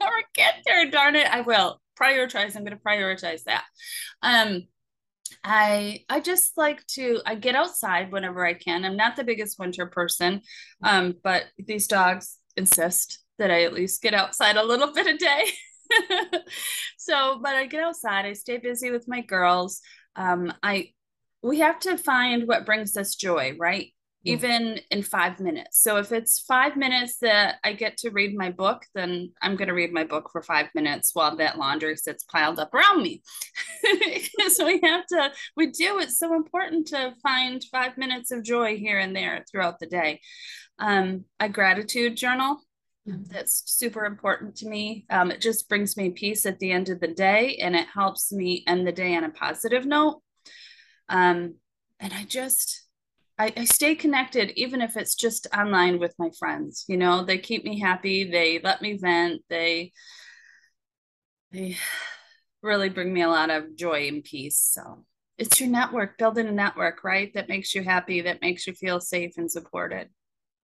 I'll 0.00 0.22
get 0.34 0.56
there, 0.66 0.90
darn 0.90 1.16
it. 1.16 1.26
I 1.26 1.40
will 1.42 1.80
prioritize. 2.00 2.56
I'm 2.56 2.64
gonna 2.64 2.76
prioritize 2.76 3.44
that. 3.44 3.64
Um 4.22 4.66
I 5.44 6.04
I 6.08 6.20
just 6.20 6.56
like 6.56 6.86
to 6.88 7.20
I 7.26 7.34
get 7.34 7.54
outside 7.54 8.12
whenever 8.12 8.44
I 8.44 8.54
can. 8.54 8.84
I'm 8.84 8.96
not 8.96 9.16
the 9.16 9.24
biggest 9.24 9.58
winter 9.58 9.86
person, 9.86 10.42
um, 10.82 11.14
but 11.22 11.44
these 11.58 11.86
dogs 11.86 12.38
insist 12.56 13.20
that 13.38 13.50
I 13.50 13.64
at 13.64 13.72
least 13.72 14.02
get 14.02 14.14
outside 14.14 14.56
a 14.56 14.64
little 14.64 14.92
bit 14.92 15.06
a 15.06 15.16
day. 15.16 15.44
so, 16.98 17.40
but 17.42 17.54
I 17.54 17.66
get 17.66 17.82
outside, 17.82 18.26
I 18.26 18.32
stay 18.34 18.58
busy 18.58 18.90
with 18.90 19.08
my 19.08 19.20
girls. 19.20 19.80
Um, 20.16 20.52
I 20.62 20.90
we 21.42 21.58
have 21.58 21.80
to 21.80 21.98
find 21.98 22.46
what 22.46 22.66
brings 22.66 22.96
us 22.96 23.16
joy, 23.16 23.56
right? 23.58 23.92
yeah. 24.22 24.34
even 24.34 24.80
in 24.90 25.02
five 25.02 25.40
minutes. 25.40 25.80
So 25.80 25.96
if 25.96 26.12
it's 26.12 26.40
five 26.40 26.76
minutes 26.76 27.18
that 27.18 27.56
I 27.64 27.72
get 27.72 27.96
to 27.98 28.10
read 28.10 28.36
my 28.36 28.50
book, 28.50 28.84
then 28.94 29.32
I'm 29.42 29.56
going 29.56 29.68
to 29.68 29.74
read 29.74 29.92
my 29.92 30.04
book 30.04 30.30
for 30.30 30.42
five 30.42 30.68
minutes 30.74 31.10
while 31.12 31.36
that 31.36 31.58
laundry 31.58 31.96
sits 31.96 32.24
piled 32.24 32.58
up 32.58 32.72
around 32.74 33.02
me. 33.02 33.22
because 33.82 34.60
we 34.64 34.80
have 34.82 35.06
to, 35.06 35.32
we 35.56 35.70
do, 35.70 35.98
it's 35.98 36.18
so 36.18 36.34
important 36.34 36.88
to 36.88 37.14
find 37.22 37.64
five 37.70 37.98
minutes 37.98 38.30
of 38.30 38.44
joy 38.44 38.76
here 38.76 38.98
and 38.98 39.14
there 39.14 39.44
throughout 39.50 39.78
the 39.78 39.86
day. 39.86 40.20
Um, 40.78 41.24
a 41.38 41.48
gratitude 41.48 42.16
journal. 42.16 42.60
Mm-hmm. 43.08 43.24
That's 43.32 43.62
super 43.66 44.04
important 44.04 44.56
to 44.56 44.68
me. 44.68 45.06
Um, 45.10 45.30
it 45.30 45.40
just 45.40 45.68
brings 45.68 45.96
me 45.96 46.10
peace 46.10 46.46
at 46.46 46.58
the 46.58 46.72
end 46.72 46.88
of 46.88 47.00
the 47.00 47.08
day 47.08 47.56
and 47.56 47.74
it 47.74 47.86
helps 47.92 48.32
me 48.32 48.64
end 48.66 48.86
the 48.86 48.92
day 48.92 49.16
on 49.16 49.24
a 49.24 49.30
positive 49.30 49.86
note. 49.86 50.22
Um, 51.08 51.56
and 51.98 52.12
I 52.12 52.24
just, 52.24 52.82
I, 53.38 53.52
I 53.56 53.64
stay 53.64 53.94
connected 53.94 54.52
even 54.56 54.80
if 54.80 54.96
it's 54.96 55.14
just 55.14 55.46
online 55.56 55.98
with 55.98 56.14
my 56.18 56.30
friends 56.38 56.84
you 56.86 56.96
know 56.96 57.24
they 57.24 57.38
keep 57.38 57.64
me 57.64 57.80
happy 57.80 58.24
they 58.24 58.60
let 58.62 58.82
me 58.82 58.96
vent 58.96 59.42
they 59.48 59.92
they 61.50 61.76
really 62.62 62.88
bring 62.88 63.12
me 63.12 63.22
a 63.22 63.28
lot 63.28 63.50
of 63.50 63.76
joy 63.76 64.06
and 64.06 64.22
peace 64.22 64.58
so 64.58 65.04
it's 65.38 65.58
your 65.60 65.68
network 65.68 66.18
building 66.18 66.46
a 66.46 66.52
network 66.52 67.02
right 67.02 67.32
that 67.34 67.48
makes 67.48 67.74
you 67.74 67.82
happy 67.82 68.20
that 68.20 68.42
makes 68.42 68.66
you 68.66 68.74
feel 68.74 69.00
safe 69.00 69.32
and 69.36 69.50
supported 69.50 70.08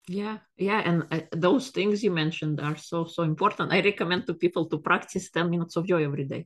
yeah 0.08 0.38
yeah 0.58 0.82
and 0.84 1.04
uh, 1.12 1.22
those 1.32 1.70
things 1.70 2.04
you 2.04 2.12
mentioned 2.12 2.60
are 2.60 2.76
so 2.76 3.06
so 3.06 3.24
important 3.24 3.72
i 3.72 3.82
recommend 3.82 4.26
to 4.26 4.34
people 4.34 4.66
to 4.66 4.78
practice 4.78 5.32
10 5.32 5.50
minutes 5.50 5.76
of 5.76 5.88
joy 5.88 6.04
every 6.04 6.26
day 6.26 6.46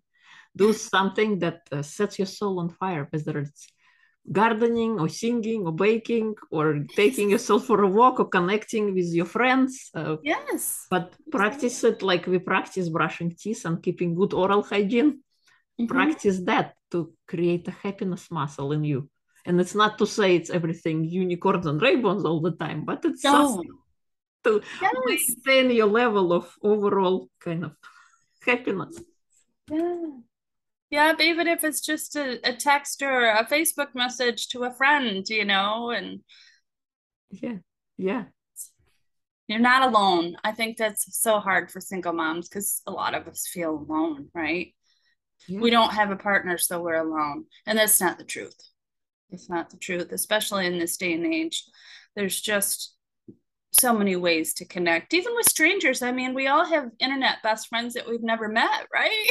do 0.56 0.74
something 0.74 1.39
that 1.39 1.62
uh, 1.72 1.82
sets 1.82 2.20
your 2.20 2.28
soul 2.28 2.60
on 2.60 2.70
fire 2.70 3.08
whether 3.12 3.39
it's 3.39 3.67
gardening 4.32 5.00
or 5.00 5.10
singing 5.10 5.65
or 5.65 5.72
baking 5.72 6.36
or 6.52 6.86
taking 6.96 7.30
yourself 7.30 7.65
for 7.65 7.84
a 7.84 7.88
walk 7.88 8.20
or 8.20 8.28
connecting 8.28 8.93
with 8.93 9.13
your 9.13 9.26
friends. 9.26 9.89
Uh, 9.93 10.17
yes. 10.24 10.88
But 10.89 11.13
practice 11.32 11.84
it 11.84 12.02
like 12.02 12.28
we 12.28 12.39
practice 12.39 12.89
brushing 12.89 13.36
teeth 13.38 13.65
and 13.65 13.82
keeping 13.82 14.15
good 14.15 14.34
oral 14.34 14.63
hygiene. 14.63 15.24
Mm-hmm. 15.80 15.88
Practice 15.88 16.39
that 16.41 16.76
to 16.91 17.13
create 17.28 17.67
a 17.67 17.72
happiness 17.72 18.30
muscle 18.32 18.72
in 18.72 18.84
you. 18.84 19.10
And 19.45 19.62
it's 19.62 19.76
not 19.76 19.97
to 20.00 20.08
say 20.08 20.36
it's 20.36 20.50
everything 20.50 21.06
unicorns 21.06 21.65
and 21.65 21.82
rainbows 21.82 22.26
all 22.26 22.41
the 22.41 22.52
time, 22.52 22.84
but 22.84 23.06
it's 23.06 23.23
no. 23.23 23.63
to 24.43 24.62
yes. 24.82 24.93
maintain 25.06 25.71
your 25.71 25.88
level 25.88 26.34
of 26.34 26.54
overall 26.62 27.30
kind 27.39 27.63
of 27.63 27.71
happiness. 28.45 29.00
Yeah. 29.71 30.08
Yep, 30.89 31.19
even 31.19 31.47
if 31.47 31.63
it's 31.65 31.82
just 31.82 32.15
a, 32.15 32.39
a 32.47 32.54
text 32.54 33.02
or 33.02 33.26
a 33.26 33.45
Facebook 33.45 33.93
message 33.93 34.47
to 34.50 34.63
a 34.63 34.73
friend, 34.73 35.28
you 35.28 35.43
know, 35.43 35.91
and 35.91 36.21
yeah, 37.30 37.58
yeah. 37.97 38.26
You're 39.47 39.60
not 39.60 39.84
alone. 39.84 40.38
I 40.43 40.52
think 40.52 40.78
that's 40.78 41.19
so 41.21 41.39
hard 41.39 41.71
for 41.71 41.80
single 41.80 42.13
moms 42.13 42.50
because 42.50 42.82
a 42.86 42.91
lot 42.91 43.15
of 43.15 43.28
us 43.28 43.47
feel 43.47 43.71
alone, 43.71 44.28
right? 44.34 44.73
Yeah. 45.47 45.60
We 45.60 45.69
don't 45.69 45.93
have 45.93 46.12
a 46.12 46.17
partner, 46.17 46.58
so 46.58 46.82
we're 46.82 46.95
alone. 46.95 47.45
And 47.65 47.78
that's 47.78 48.02
not 48.02 48.17
the 48.17 48.26
truth. 48.26 48.58
It's 49.30 49.50
not 49.50 49.70
the 49.70 49.78
truth, 49.78 50.12
especially 50.12 50.66
in 50.66 50.80
this 50.80 50.98
day 50.98 51.13
and 51.13 51.26
age. 51.26 51.63
There's 52.16 52.40
just 52.40 52.96
so 53.72 53.94
many 53.94 54.16
ways 54.16 54.54
to 54.56 54.66
connect, 54.66 55.13
even 55.13 55.36
with 55.36 55.48
strangers. 55.48 56.02
I 56.02 56.12
mean, 56.12 56.34
we 56.34 56.48
all 56.48 56.66
have 56.66 56.90
internet 57.00 57.44
best 57.44 57.68
friends 57.68 57.94
that 57.94 58.08
we've 58.08 58.24
never 58.24 58.48
met, 58.48 58.88
right? 58.94 59.28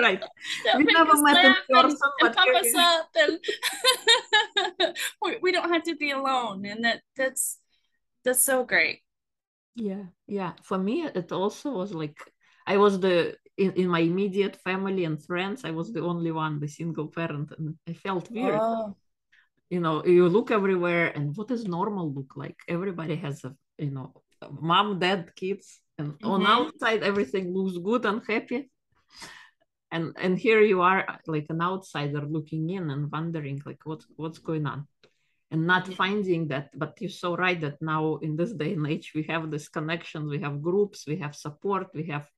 right. 0.00 0.22
we 0.76 0.84
never 0.84 1.22
met 1.22 1.44
in 1.44 1.54
person, 1.70 1.98
and, 2.20 2.66
us 2.66 2.74
up, 2.76 3.08
and 3.16 4.94
we, 5.22 5.38
we 5.40 5.52
don't 5.52 5.72
have 5.72 5.84
to 5.84 5.96
be 5.96 6.10
alone, 6.10 6.66
and 6.66 6.84
that 6.84 7.00
that's 7.16 7.58
that's 8.24 8.42
so 8.42 8.64
great. 8.64 9.00
Yeah, 9.74 10.04
yeah. 10.26 10.52
For 10.64 10.76
me, 10.76 11.04
it 11.04 11.32
also 11.32 11.70
was 11.70 11.94
like 11.94 12.18
I 12.66 12.76
was 12.76 13.00
the 13.00 13.36
in, 13.58 13.72
in 13.72 13.88
my 13.88 14.00
immediate 14.00 14.56
family 14.56 15.04
and 15.04 15.22
friends. 15.22 15.64
I 15.64 15.70
was 15.70 15.92
the 15.92 16.00
only 16.00 16.32
one, 16.32 16.60
the 16.60 16.68
single 16.68 17.08
parent, 17.08 17.52
and 17.58 17.76
I 17.88 17.92
felt 17.92 18.30
weird. 18.30 18.58
Oh 18.60 18.96
you 19.70 19.80
know 19.80 20.04
you 20.04 20.28
look 20.28 20.50
everywhere 20.50 21.08
and 21.08 21.36
what 21.36 21.48
does 21.48 21.64
normal 21.64 22.12
look 22.12 22.32
like 22.36 22.56
everybody 22.68 23.16
has 23.16 23.44
a 23.44 23.54
you 23.78 23.90
know 23.90 24.12
mom 24.60 24.98
dad 24.98 25.34
kids 25.36 25.80
and 25.98 26.12
mm-hmm. 26.12 26.30
on 26.30 26.46
outside 26.46 27.02
everything 27.02 27.52
looks 27.52 27.76
good 27.78 28.04
and 28.06 28.22
happy 28.28 28.70
and 29.90 30.16
and 30.18 30.38
here 30.38 30.60
you 30.60 30.80
are 30.80 31.04
like 31.26 31.46
an 31.50 31.60
outsider 31.60 32.22
looking 32.22 32.70
in 32.70 32.90
and 32.90 33.10
wondering 33.10 33.60
like 33.66 33.80
what's 33.84 34.06
what's 34.16 34.38
going 34.38 34.66
on 34.66 34.86
and 35.50 35.66
not 35.66 35.88
yeah. 35.88 35.94
finding 35.96 36.48
that 36.48 36.70
but 36.74 36.96
you're 37.00 37.10
so 37.10 37.36
right 37.36 37.60
that 37.60 37.80
now 37.82 38.16
in 38.16 38.36
this 38.36 38.52
day 38.52 38.72
and 38.74 38.86
age 38.86 39.12
we 39.14 39.22
have 39.24 39.50
this 39.50 39.68
connection 39.68 40.28
we 40.28 40.38
have 40.38 40.62
groups 40.62 41.06
we 41.06 41.16
have 41.16 41.34
support 41.34 41.88
we 41.94 42.04
have 42.04 42.28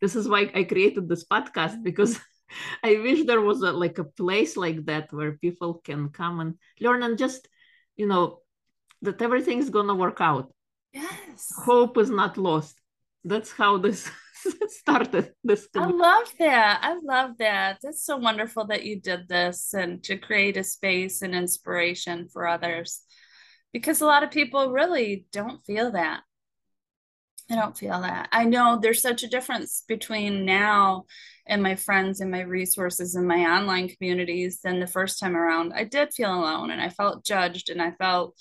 this 0.00 0.16
is 0.16 0.28
why 0.28 0.50
i 0.54 0.62
created 0.64 1.08
this 1.08 1.24
podcast 1.24 1.82
because 1.82 2.18
I 2.82 2.98
wish 3.02 3.24
there 3.24 3.40
was 3.40 3.62
a 3.62 3.72
like 3.72 3.98
a 3.98 4.04
place 4.04 4.56
like 4.56 4.84
that 4.86 5.12
where 5.12 5.32
people 5.32 5.74
can 5.84 6.10
come 6.10 6.40
and 6.40 6.54
learn 6.80 7.02
and 7.02 7.18
just, 7.18 7.48
you 7.96 8.06
know, 8.06 8.40
that 9.02 9.20
everything's 9.22 9.70
gonna 9.70 9.94
work 9.94 10.20
out. 10.20 10.52
Yes. 10.92 11.52
Hope 11.64 11.98
is 11.98 12.10
not 12.10 12.38
lost. 12.38 12.80
That's 13.24 13.52
how 13.52 13.78
this 13.78 14.10
started. 14.68 15.32
This 15.42 15.68
I 15.76 15.86
love 15.86 16.32
that. 16.38 16.80
I 16.82 16.98
love 17.02 17.32
that. 17.38 17.78
That's 17.82 18.04
so 18.04 18.16
wonderful 18.16 18.66
that 18.66 18.84
you 18.84 19.00
did 19.00 19.28
this 19.28 19.74
and 19.74 20.02
to 20.04 20.16
create 20.16 20.56
a 20.56 20.64
space 20.64 21.22
and 21.22 21.34
inspiration 21.34 22.28
for 22.28 22.46
others. 22.46 23.00
Because 23.72 24.00
a 24.00 24.06
lot 24.06 24.22
of 24.22 24.30
people 24.30 24.72
really 24.72 25.26
don't 25.32 25.64
feel 25.66 25.92
that. 25.92 26.22
I 27.50 27.54
don't 27.54 27.78
feel 27.78 28.00
that. 28.00 28.28
I 28.32 28.44
know 28.44 28.78
there's 28.80 29.02
such 29.02 29.22
a 29.22 29.28
difference 29.28 29.84
between 29.86 30.44
now 30.44 31.04
and 31.46 31.62
my 31.62 31.76
friends 31.76 32.20
and 32.20 32.30
my 32.30 32.40
resources 32.40 33.14
and 33.14 33.26
my 33.26 33.44
online 33.44 33.88
communities 33.88 34.60
than 34.64 34.80
the 34.80 34.86
first 34.86 35.20
time 35.20 35.36
around. 35.36 35.72
I 35.72 35.84
did 35.84 36.12
feel 36.12 36.34
alone 36.34 36.70
and 36.70 36.80
I 36.80 36.88
felt 36.88 37.24
judged 37.24 37.70
and 37.70 37.80
I 37.80 37.92
felt 37.92 38.34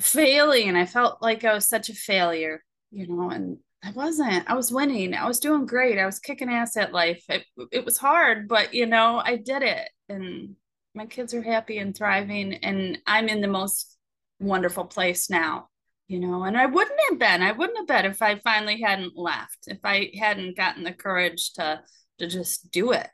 failing 0.00 0.68
and 0.68 0.78
I 0.78 0.86
felt 0.86 1.20
like 1.20 1.44
I 1.44 1.52
was 1.52 1.68
such 1.68 1.90
a 1.90 1.94
failure, 1.94 2.64
you 2.90 3.06
know, 3.08 3.28
and 3.28 3.58
I 3.84 3.90
wasn't. 3.90 4.48
I 4.48 4.54
was 4.54 4.72
winning. 4.72 5.12
I 5.12 5.28
was 5.28 5.38
doing 5.38 5.66
great. 5.66 5.98
I 5.98 6.06
was 6.06 6.18
kicking 6.18 6.50
ass 6.50 6.78
at 6.78 6.94
life. 6.94 7.22
It, 7.28 7.44
it 7.70 7.84
was 7.84 7.98
hard, 7.98 8.48
but 8.48 8.72
you 8.72 8.86
know, 8.86 9.20
I 9.22 9.36
did 9.36 9.62
it 9.62 9.88
and 10.08 10.56
my 10.94 11.04
kids 11.04 11.34
are 11.34 11.42
happy 11.42 11.76
and 11.76 11.94
thriving 11.94 12.54
and 12.54 12.98
I'm 13.06 13.28
in 13.28 13.42
the 13.42 13.48
most 13.48 13.98
wonderful 14.40 14.86
place 14.86 15.28
now 15.28 15.68
you 16.08 16.20
know 16.20 16.44
and 16.44 16.56
i 16.56 16.66
wouldn't 16.66 17.00
have 17.10 17.18
been 17.18 17.42
i 17.42 17.52
wouldn't 17.52 17.78
have 17.78 17.86
been 17.86 18.10
if 18.10 18.22
i 18.22 18.38
finally 18.38 18.80
hadn't 18.80 19.16
left 19.16 19.66
if 19.66 19.78
i 19.84 20.10
hadn't 20.18 20.56
gotten 20.56 20.84
the 20.84 20.92
courage 20.92 21.52
to 21.52 21.80
to 22.18 22.26
just 22.26 22.70
do 22.70 22.92
it. 22.92 23.08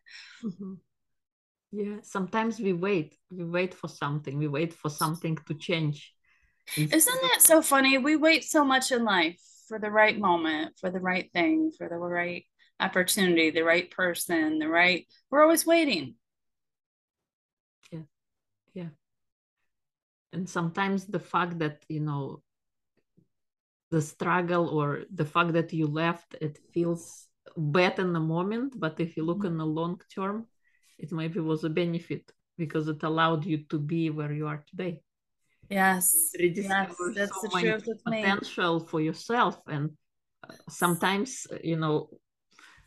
Mm-hmm. 0.44 0.74
yeah 1.72 1.96
sometimes 2.02 2.58
we 2.58 2.72
wait 2.72 3.16
we 3.30 3.44
wait 3.44 3.74
for 3.74 3.88
something 3.88 4.38
we 4.38 4.48
wait 4.48 4.72
for 4.72 4.90
something 4.90 5.38
to 5.46 5.54
change. 5.54 6.12
Isn't 6.76 7.22
that 7.22 7.42
so 7.42 7.60
funny? 7.60 7.98
We 7.98 8.14
wait 8.14 8.44
so 8.44 8.64
much 8.64 8.92
in 8.92 9.04
life 9.04 9.40
for 9.66 9.80
the 9.80 9.90
right 9.90 10.18
moment 10.18 10.78
for 10.78 10.90
the 10.90 11.00
right 11.00 11.28
thing 11.32 11.72
for 11.76 11.88
the 11.88 11.96
right 11.96 12.44
opportunity 12.78 13.50
the 13.50 13.62
right 13.62 13.90
person 13.90 14.58
the 14.58 14.68
right 14.68 15.06
we're 15.30 15.42
always 15.42 15.66
waiting. 15.66 16.14
Yeah 17.90 18.06
yeah. 18.74 18.90
And 20.32 20.48
sometimes 20.48 21.06
the 21.06 21.20
fact 21.20 21.58
that 21.58 21.84
you 21.88 22.00
know 22.00 22.42
the 23.92 24.02
struggle 24.02 24.66
or 24.78 24.88
the 25.14 25.28
fact 25.34 25.52
that 25.52 25.72
you 25.72 25.86
left 25.86 26.34
it 26.40 26.58
feels 26.72 27.28
bad 27.56 27.98
in 27.98 28.12
the 28.12 28.24
moment 28.34 28.70
but 28.84 28.98
if 28.98 29.16
you 29.16 29.22
look 29.24 29.42
mm-hmm. 29.44 29.60
in 29.60 29.62
the 29.62 29.70
long 29.80 30.00
term 30.14 30.46
it 30.98 31.12
maybe 31.12 31.40
was 31.40 31.64
a 31.64 31.70
benefit 31.70 32.24
because 32.56 32.88
it 32.88 33.02
allowed 33.02 33.44
you 33.44 33.58
to 33.72 33.78
be 33.78 34.10
where 34.10 34.32
you 34.32 34.46
are 34.46 34.62
today. 34.70 35.00
Yes, 35.68 36.30
yes 36.34 36.94
that's 37.14 37.40
so 37.40 37.48
the 37.48 37.60
truth 37.60 37.88
potential 38.04 38.80
me. 38.80 38.86
for 38.86 39.00
yourself 39.00 39.60
and 39.66 39.90
uh, 40.48 40.54
sometimes 40.68 41.46
you 41.62 41.76
know 41.76 42.10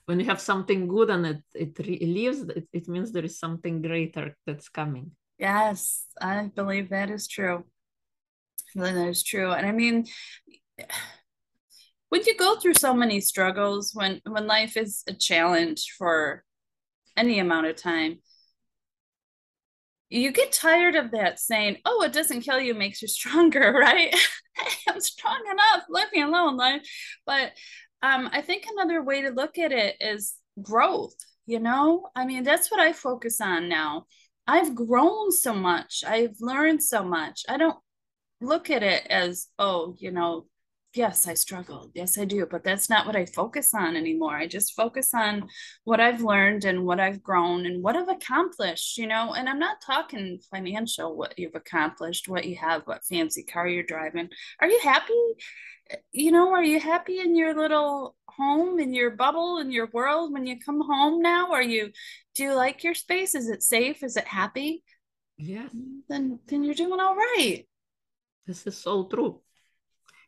when 0.05 0.19
you 0.19 0.25
have 0.25 0.39
something 0.39 0.87
good 0.87 1.09
and 1.09 1.25
it 1.25 1.43
it 1.53 1.79
leaves 2.17 2.41
it, 2.41 2.67
it 2.71 2.87
means 2.87 3.11
there 3.11 3.25
is 3.25 3.39
something 3.39 3.81
greater 3.81 4.35
that's 4.45 4.69
coming. 4.69 5.11
Yes 5.39 6.05
i 6.21 6.49
believe 6.59 6.89
that 6.89 7.09
is 7.09 7.27
true. 7.27 7.63
That 8.75 8.95
is 9.07 9.23
true. 9.23 9.51
And 9.51 9.65
i 9.65 9.71
mean 9.71 10.05
when 12.09 12.23
you 12.25 12.35
go 12.38 12.55
through 12.55 12.73
so 12.73 12.93
many 12.93 13.19
struggles 13.19 13.91
when 13.93 14.21
when 14.25 14.47
life 14.47 14.77
is 14.77 15.03
a 15.07 15.13
challenge 15.13 15.93
for 15.97 16.43
any 17.17 17.39
amount 17.39 17.67
of 17.67 17.75
time 17.75 18.19
you 20.09 20.31
get 20.31 20.51
tired 20.51 20.95
of 20.95 21.11
that 21.11 21.39
saying 21.39 21.77
oh 21.85 22.03
it 22.03 22.13
doesn't 22.13 22.41
kill 22.41 22.59
you 22.59 22.73
makes 22.73 23.01
you 23.01 23.07
stronger 23.07 23.71
right 23.79 24.15
i'm 24.89 25.01
strong 25.01 25.41
enough 25.51 25.85
leave 25.89 26.11
me 26.13 26.21
alone 26.21 26.57
life 26.57 26.81
but 27.25 27.51
um, 28.01 28.29
i 28.31 28.41
think 28.41 28.65
another 28.69 29.03
way 29.03 29.21
to 29.21 29.29
look 29.29 29.57
at 29.57 29.71
it 29.71 29.95
is 29.99 30.35
growth 30.61 31.15
you 31.45 31.59
know 31.59 32.07
i 32.15 32.25
mean 32.25 32.43
that's 32.43 32.69
what 32.69 32.79
i 32.79 32.93
focus 32.93 33.41
on 33.41 33.67
now 33.67 34.05
I've 34.47 34.75
grown 34.75 35.31
so 35.31 35.53
much. 35.53 36.03
I've 36.05 36.35
learned 36.39 36.83
so 36.83 37.03
much. 37.03 37.43
I 37.49 37.57
don't 37.57 37.77
look 38.41 38.69
at 38.69 38.83
it 38.83 39.07
as, 39.07 39.47
oh, 39.57 39.95
you 39.97 40.11
know, 40.11 40.45
yes, 40.95 41.27
I 41.27 41.34
struggled. 41.34 41.91
Yes, 41.93 42.17
I 42.17 42.25
do. 42.25 42.45
But 42.49 42.63
that's 42.63 42.89
not 42.89 43.05
what 43.05 43.15
I 43.15 43.25
focus 43.25 43.73
on 43.73 43.95
anymore. 43.95 44.36
I 44.36 44.47
just 44.47 44.73
focus 44.73 45.13
on 45.13 45.47
what 45.84 45.99
I've 45.99 46.21
learned 46.21 46.65
and 46.65 46.86
what 46.86 46.99
I've 46.99 47.21
grown 47.21 47.65
and 47.65 47.84
what 47.84 47.95
I've 47.95 48.10
accomplished, 48.10 48.97
you 48.97 49.08
know. 49.08 49.34
And 49.34 49.49
I'm 49.49 49.60
not 49.60 49.77
talking 49.86 50.39
financial, 50.49 51.15
what 51.15 51.38
you've 51.38 51.55
accomplished, 51.55 52.27
what 52.27 52.45
you 52.45 52.55
have, 52.58 52.84
what 52.86 53.05
fancy 53.05 53.43
car 53.43 53.67
you're 53.67 53.84
driving. 53.84 54.29
Are 54.60 54.69
you 54.69 54.79
happy? 54.81 55.13
Eh, 55.89 55.97
you 56.12 56.31
know, 56.31 56.53
are 56.53 56.63
you 56.63 56.79
happy 56.79 57.19
in 57.19 57.36
your 57.36 57.53
little 57.53 58.15
home, 58.27 58.79
in 58.79 58.93
your 58.93 59.12
bubble, 59.12 59.60
in 59.60 59.71
your 59.71 59.89
world 59.93 60.34
when 60.34 60.47
you 60.47 60.60
come 60.60 60.81
home 60.81 61.21
now? 61.21 61.51
Are 61.51 61.62
you, 61.62 61.91
do 62.36 62.43
you 62.43 62.53
like 62.53 62.84
your 62.84 62.95
space? 62.95 63.36
Is 63.36 63.49
it 63.49 63.63
safe? 63.63 64.03
Is 64.03 64.17
it 64.17 64.25
happy? 64.25 64.84
Yes. 65.38 65.69
Then, 66.08 66.39
then 66.47 66.63
you're 66.63 66.73
doing 66.73 66.99
all 66.99 67.15
right. 67.15 67.65
This 68.47 68.65
is 68.67 68.77
so 68.77 69.05
true 69.05 69.41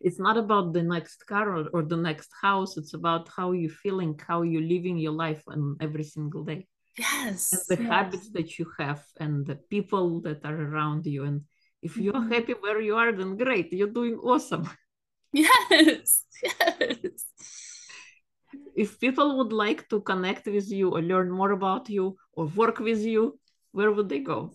it's 0.01 0.19
not 0.19 0.37
about 0.37 0.73
the 0.73 0.83
next 0.83 1.25
car 1.27 1.57
or, 1.57 1.67
or, 1.73 1.83
the 1.83 1.97
next 1.97 2.29
house. 2.41 2.77
It's 2.77 2.93
about 2.93 3.29
how 3.35 3.51
you're 3.51 3.69
feeling 3.69 4.19
how 4.27 4.43
you're 4.43 4.61
living 4.61 4.97
your 4.97 5.13
life 5.13 5.43
on 5.47 5.77
every 5.81 6.03
single 6.03 6.43
day. 6.43 6.67
Yes 6.97 7.53
and 7.53 7.61
the 7.69 7.83
yes. 7.83 7.91
habits 7.91 8.29
that 8.31 8.57
you 8.57 8.65
have 8.79 9.03
and 9.19 9.45
the 9.45 9.55
people 9.55 10.21
that 10.21 10.43
are 10.43 10.59
around 10.59 11.05
you. 11.05 11.23
And 11.25 11.41
if 11.81 11.97
you're 11.97 12.13
mm-hmm. 12.13 12.31
happy 12.31 12.53
where 12.53 12.81
you 12.81 12.95
are 12.95 13.11
then 13.11 13.37
great. 13.37 13.71
You're 13.71 13.95
doing 13.99 14.17
awesome. 14.17 14.69
Yes 15.33 16.23
yes. 16.41 17.25
If 18.75 18.99
people 18.99 19.37
would 19.37 19.51
like 19.51 19.89
to 19.89 19.99
connect 20.01 20.47
with 20.47 20.71
you 20.71 20.91
or 20.91 21.01
learn 21.01 21.29
more 21.29 21.51
about 21.51 21.89
you 21.89 22.15
or 22.33 22.45
work 22.45 22.79
with 22.79 23.01
you 23.01 23.39
where 23.71 23.91
would 23.91 24.09
they 24.09 24.19
go 24.19 24.53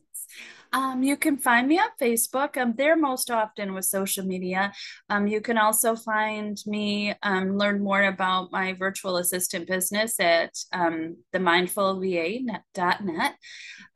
um, 0.72 1.02
you 1.02 1.16
can 1.16 1.36
find 1.36 1.68
me 1.68 1.78
on 1.78 1.88
Facebook. 2.00 2.56
I'm 2.56 2.74
there 2.76 2.96
most 2.96 3.30
often 3.30 3.74
with 3.74 3.84
social 3.84 4.24
media. 4.24 4.72
Um, 5.10 5.26
you 5.26 5.40
can 5.40 5.58
also 5.58 5.94
find 5.94 6.56
me, 6.66 7.14
um, 7.22 7.58
learn 7.58 7.82
more 7.82 8.04
about 8.04 8.52
my 8.52 8.72
virtual 8.72 9.18
assistant 9.18 9.68
business 9.68 10.18
at 10.18 10.52
um, 10.72 11.18
themindfulva.net. 11.34 13.34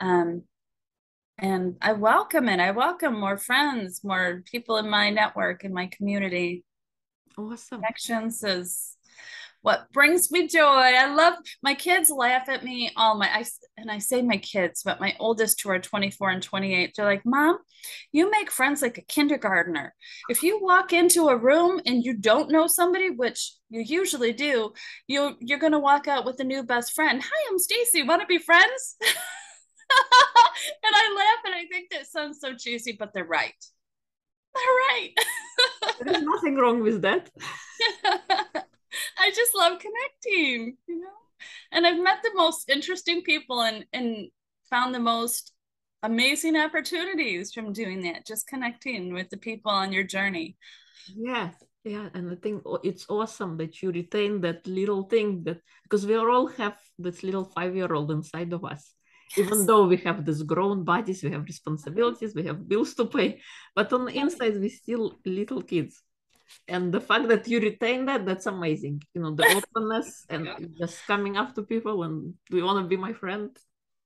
Um, 0.00 0.42
and 1.38 1.76
I 1.80 1.92
welcome 1.92 2.48
it. 2.48 2.60
I 2.60 2.70
welcome 2.70 3.18
more 3.18 3.36
friends, 3.36 4.02
more 4.02 4.42
people 4.50 4.78
in 4.78 4.88
my 4.88 5.10
network, 5.10 5.64
in 5.64 5.72
my 5.72 5.86
community. 5.86 6.64
Awesome. 7.38 7.80
Connections 7.80 8.42
is 8.42 8.95
what 9.66 9.92
brings 9.92 10.30
me 10.30 10.46
joy. 10.46 10.60
I 10.62 11.12
love 11.12 11.34
my 11.60 11.74
kids 11.74 12.08
laugh 12.08 12.48
at 12.48 12.62
me 12.62 12.92
all 12.96 13.16
my 13.16 13.26
I 13.26 13.44
and 13.76 13.90
I 13.90 13.98
say 13.98 14.22
my 14.22 14.36
kids, 14.36 14.84
but 14.84 15.00
my 15.00 15.16
oldest 15.18 15.58
two 15.58 15.70
are 15.70 15.80
24 15.80 16.30
and 16.30 16.40
28. 16.40 16.92
They're 16.94 17.04
like, 17.04 17.26
"Mom, 17.26 17.58
you 18.12 18.30
make 18.30 18.52
friends 18.52 18.80
like 18.80 18.96
a 18.96 19.02
kindergartner. 19.02 19.92
If 20.28 20.44
you 20.44 20.60
walk 20.62 20.92
into 20.92 21.26
a 21.26 21.36
room 21.36 21.80
and 21.84 22.04
you 22.04 22.14
don't 22.14 22.52
know 22.52 22.68
somebody, 22.68 23.10
which 23.10 23.54
you 23.68 23.80
usually 23.80 24.32
do, 24.32 24.72
you 25.08 25.34
you're 25.40 25.58
going 25.58 25.72
to 25.72 25.80
walk 25.80 26.06
out 26.06 26.24
with 26.24 26.38
a 26.38 26.44
new 26.44 26.62
best 26.62 26.92
friend. 26.92 27.20
Hi, 27.20 27.50
I'm 27.50 27.58
Stacey. 27.58 28.04
Want 28.04 28.20
to 28.20 28.28
be 28.28 28.38
friends?" 28.38 28.96
and 29.00 30.94
I 30.94 31.14
laugh 31.16 31.44
and 31.44 31.54
I 31.56 31.66
think 31.72 31.90
that 31.90 32.06
sounds 32.06 32.38
so 32.40 32.54
cheesy, 32.54 32.96
but 32.96 33.12
they're 33.12 33.24
right. 33.24 33.64
They're 34.54 34.76
right. 34.90 35.10
There's 36.04 36.22
nothing 36.22 36.54
wrong 36.54 36.82
with 36.84 37.02
that. 37.02 37.30
I 39.18 39.30
just 39.30 39.54
love 39.54 39.78
connecting, 39.78 40.76
you 40.86 41.00
know. 41.00 41.08
And 41.72 41.86
I've 41.86 42.02
met 42.02 42.18
the 42.22 42.32
most 42.34 42.70
interesting 42.70 43.22
people 43.22 43.60
and 43.60 43.84
and 43.92 44.28
found 44.70 44.94
the 44.94 45.00
most 45.00 45.52
amazing 46.02 46.56
opportunities 46.56 47.52
from 47.52 47.72
doing 47.72 48.02
that, 48.02 48.26
just 48.26 48.46
connecting 48.46 49.12
with 49.12 49.28
the 49.30 49.36
people 49.36 49.70
on 49.70 49.92
your 49.92 50.04
journey. 50.04 50.56
Yes, 51.14 51.54
yeah, 51.84 52.08
and 52.14 52.30
I 52.32 52.36
think 52.36 52.62
oh, 52.64 52.80
it's 52.82 53.06
awesome 53.08 53.56
that 53.58 53.82
you 53.82 53.90
retain 53.92 54.40
that 54.40 54.66
little 54.66 55.04
thing 55.04 55.44
that 55.44 55.60
because 55.82 56.06
we 56.06 56.16
all 56.16 56.46
have 56.46 56.76
this 56.98 57.22
little 57.22 57.44
five-year-old 57.44 58.10
inside 58.10 58.52
of 58.52 58.64
us. 58.64 58.92
Yes. 59.36 59.46
Even 59.46 59.66
though 59.66 59.86
we 59.86 59.96
have 59.98 60.24
these 60.24 60.42
grown 60.42 60.84
bodies, 60.84 61.22
we 61.22 61.30
have 61.32 61.44
responsibilities, 61.44 62.34
we 62.34 62.44
have 62.44 62.68
bills 62.68 62.94
to 62.94 63.06
pay, 63.06 63.40
but 63.74 63.92
on 63.92 64.06
the 64.06 64.16
inside 64.16 64.58
we 64.60 64.68
still 64.68 65.18
little 65.24 65.62
kids 65.62 66.02
and 66.68 66.92
the 66.92 67.00
fact 67.00 67.28
that 67.28 67.46
you 67.48 67.60
retain 67.60 68.06
that 68.06 68.26
that's 68.26 68.46
amazing. 68.46 69.02
You 69.14 69.22
know 69.22 69.34
the 69.34 69.46
openness 69.56 70.24
and 70.28 70.46
yeah. 70.46 70.56
just 70.78 71.06
coming 71.06 71.36
up 71.36 71.54
to 71.54 71.62
people 71.62 72.02
and 72.02 72.34
do 72.50 72.56
you 72.56 72.64
want 72.64 72.84
to 72.84 72.88
be 72.88 72.96
my 72.96 73.12
friend. 73.12 73.56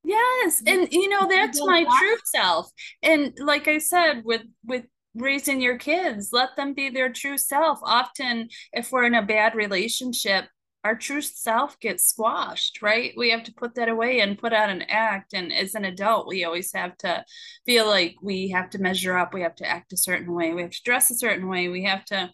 Yes 0.03 0.63
and 0.67 0.89
you 0.93 1.09
know 1.09 1.29
that's 1.29 1.61
my 1.61 1.85
true 1.85 2.17
self. 2.25 2.71
And 3.03 3.37
like 3.39 3.69
i 3.69 3.79
said 3.79 4.23
with 4.25 4.43
with 4.65 4.85
raising 5.15 5.61
your 5.61 5.77
kids 5.77 6.31
let 6.33 6.51
them 6.57 6.73
be 6.73 6.89
their 6.89 7.13
true 7.13 7.39
self. 7.39 7.79
Often 7.83 8.49
if 8.73 8.91
we're 8.93 9.05
in 9.05 9.15
a 9.15 9.23
bad 9.23 9.55
relationship 9.55 10.47
our 10.83 10.97
true 10.97 11.21
self 11.21 11.79
gets 11.79 12.07
squashed, 12.07 12.81
right? 12.81 13.13
We 13.17 13.31
have 13.31 13.45
to 13.45 13.53
put 13.53 13.75
that 13.75 13.89
away 13.89 14.21
and 14.21 14.39
put 14.39 14.53
out 14.53 14.71
an 14.71 14.83
act. 14.83 15.35
And 15.35 15.53
as 15.53 15.75
an 15.75 15.85
adult, 15.85 16.27
we 16.27 16.45
always 16.45 16.73
have 16.73 16.97
to 16.99 17.25
feel 17.67 17.87
like 17.87 18.17
we 18.23 18.49
have 18.51 18.71
to 18.71 18.79
measure 18.79 19.17
up. 19.17 19.35
We 19.35 19.43
have 19.43 19.57
to 19.57 19.69
act 19.69 19.93
a 19.93 19.99
certain 19.99 20.33
way. 20.33 20.53
We 20.53 20.63
have 20.63 20.71
to 20.71 20.83
dress 20.83 21.11
a 21.11 21.15
certain 21.17 21.49
way. 21.49 21.69
We 21.69 21.85
have 21.85 22.05
to 22.07 22.31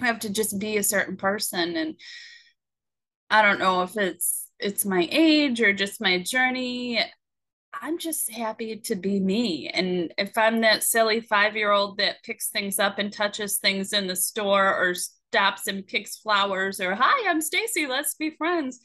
we 0.00 0.06
have 0.06 0.20
to 0.20 0.30
just 0.30 0.58
be 0.58 0.76
a 0.76 0.82
certain 0.82 1.16
person. 1.16 1.76
And 1.76 1.94
I 3.28 3.42
don't 3.42 3.60
know 3.60 3.82
if 3.82 3.96
it's 3.96 4.48
it's 4.58 4.84
my 4.84 5.08
age 5.10 5.60
or 5.60 5.72
just 5.72 6.00
my 6.00 6.18
journey. 6.18 7.00
I'm 7.72 7.98
just 7.98 8.30
happy 8.30 8.76
to 8.76 8.96
be 8.96 9.20
me. 9.20 9.68
And 9.68 10.12
if 10.18 10.36
I'm 10.36 10.60
that 10.62 10.82
silly 10.82 11.20
five 11.20 11.56
year 11.56 11.70
old 11.70 11.98
that 11.98 12.22
picks 12.24 12.48
things 12.48 12.78
up 12.80 12.98
and 12.98 13.12
touches 13.12 13.58
things 13.58 13.92
in 13.92 14.08
the 14.08 14.16
store 14.16 14.74
or 14.74 14.94
stops 15.30 15.68
and 15.68 15.86
picks 15.86 16.16
flowers 16.16 16.80
or 16.80 16.96
hi 16.96 17.30
i'm 17.30 17.40
stacey 17.40 17.86
let's 17.86 18.14
be 18.14 18.30
friends. 18.30 18.80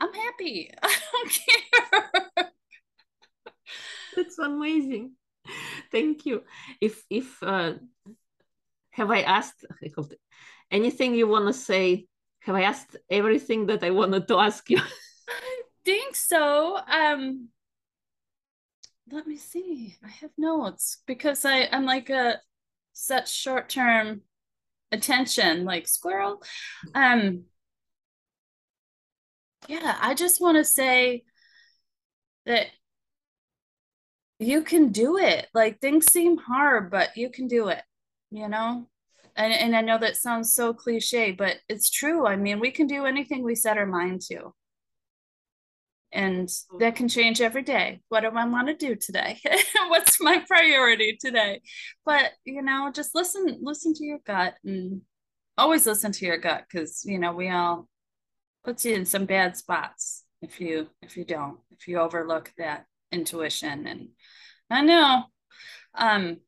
I'm 0.00 0.12
happy. 0.12 0.70
I 0.82 0.94
don't 1.12 1.40
care. 1.46 2.50
That's 4.14 4.38
amazing. 4.38 5.12
Thank 5.92 6.26
you. 6.26 6.42
If 6.80 7.02
if 7.08 7.42
uh 7.42 7.74
have 8.90 9.10
i 9.10 9.20
asked 9.20 9.64
anything 10.70 11.14
you 11.14 11.28
want 11.28 11.46
to 11.46 11.52
say? 11.52 12.06
Have 12.40 12.56
i 12.56 12.62
asked 12.62 12.96
everything 13.10 13.66
that 13.66 13.84
i 13.84 13.90
wanted 13.90 14.28
to 14.28 14.38
ask 14.38 14.68
you? 14.70 14.80
I 15.28 15.62
think 15.84 16.16
so. 16.16 16.78
Um 16.88 17.48
let 19.10 19.26
me 19.26 19.36
see. 19.36 19.96
I 20.04 20.08
have 20.08 20.32
notes 20.36 21.02
because 21.06 21.44
i 21.44 21.68
i'm 21.72 21.84
like 21.84 22.10
a 22.10 22.40
such 22.92 23.32
short 23.32 23.68
term 23.68 24.22
attention 24.92 25.64
like 25.64 25.88
squirrel. 25.88 26.42
Um 26.94 27.44
yeah 29.68 29.96
i 30.00 30.14
just 30.14 30.40
want 30.40 30.56
to 30.56 30.64
say 30.64 31.24
that 32.44 32.66
you 34.38 34.62
can 34.62 34.92
do 34.92 35.16
it. 35.18 35.46
Like 35.54 35.80
things 35.80 36.12
seem 36.12 36.36
hard 36.36 36.90
but 36.90 37.16
you 37.16 37.30
can 37.30 37.48
do 37.48 37.68
it 37.68 37.82
you 38.30 38.48
know? 38.48 38.86
And, 39.36 39.52
and 39.52 39.76
i 39.76 39.80
know 39.80 39.98
that 39.98 40.16
sounds 40.16 40.54
so 40.54 40.72
cliche 40.74 41.32
but 41.32 41.56
it's 41.68 41.90
true. 41.90 42.26
I 42.26 42.36
mean 42.36 42.60
we 42.60 42.70
can 42.70 42.86
do 42.86 43.06
anything 43.06 43.42
we 43.42 43.54
set 43.54 43.78
our 43.78 43.86
mind 43.86 44.22
to 44.28 44.52
and 46.16 46.50
that 46.78 46.96
can 46.96 47.08
change 47.08 47.42
every 47.42 47.60
day. 47.60 48.00
What 48.08 48.20
do 48.20 48.28
i 48.28 48.44
want 48.46 48.68
to 48.68 48.74
do 48.74 48.96
today? 48.96 49.38
What's 49.88 50.18
my 50.18 50.42
priority 50.48 51.18
today? 51.20 51.60
But 52.06 52.32
you 52.44 52.62
know 52.62 52.90
just 52.92 53.14
listen 53.14 53.58
listen 53.60 53.92
to 53.94 54.04
your 54.04 54.20
gut 54.26 54.54
and 54.64 55.02
always 55.58 55.86
listen 55.86 56.12
to 56.12 56.24
your 56.24 56.38
gut 56.38 56.64
because 56.68 57.04
you 57.04 57.18
know 57.18 57.32
we 57.34 57.50
all 57.50 57.86
puts 58.64 58.86
you 58.86 58.94
in 58.94 59.04
some 59.04 59.26
bad 59.26 59.58
spots 59.58 60.24
if 60.40 60.58
you 60.58 60.88
if 61.02 61.18
you 61.18 61.24
don't 61.24 61.58
if 61.70 61.86
you 61.86 61.98
overlook 61.98 62.50
that 62.56 62.86
intuition. 63.12 63.86
And 63.86 64.08
i 64.70 64.80
know 64.80 65.24
um 65.94 66.38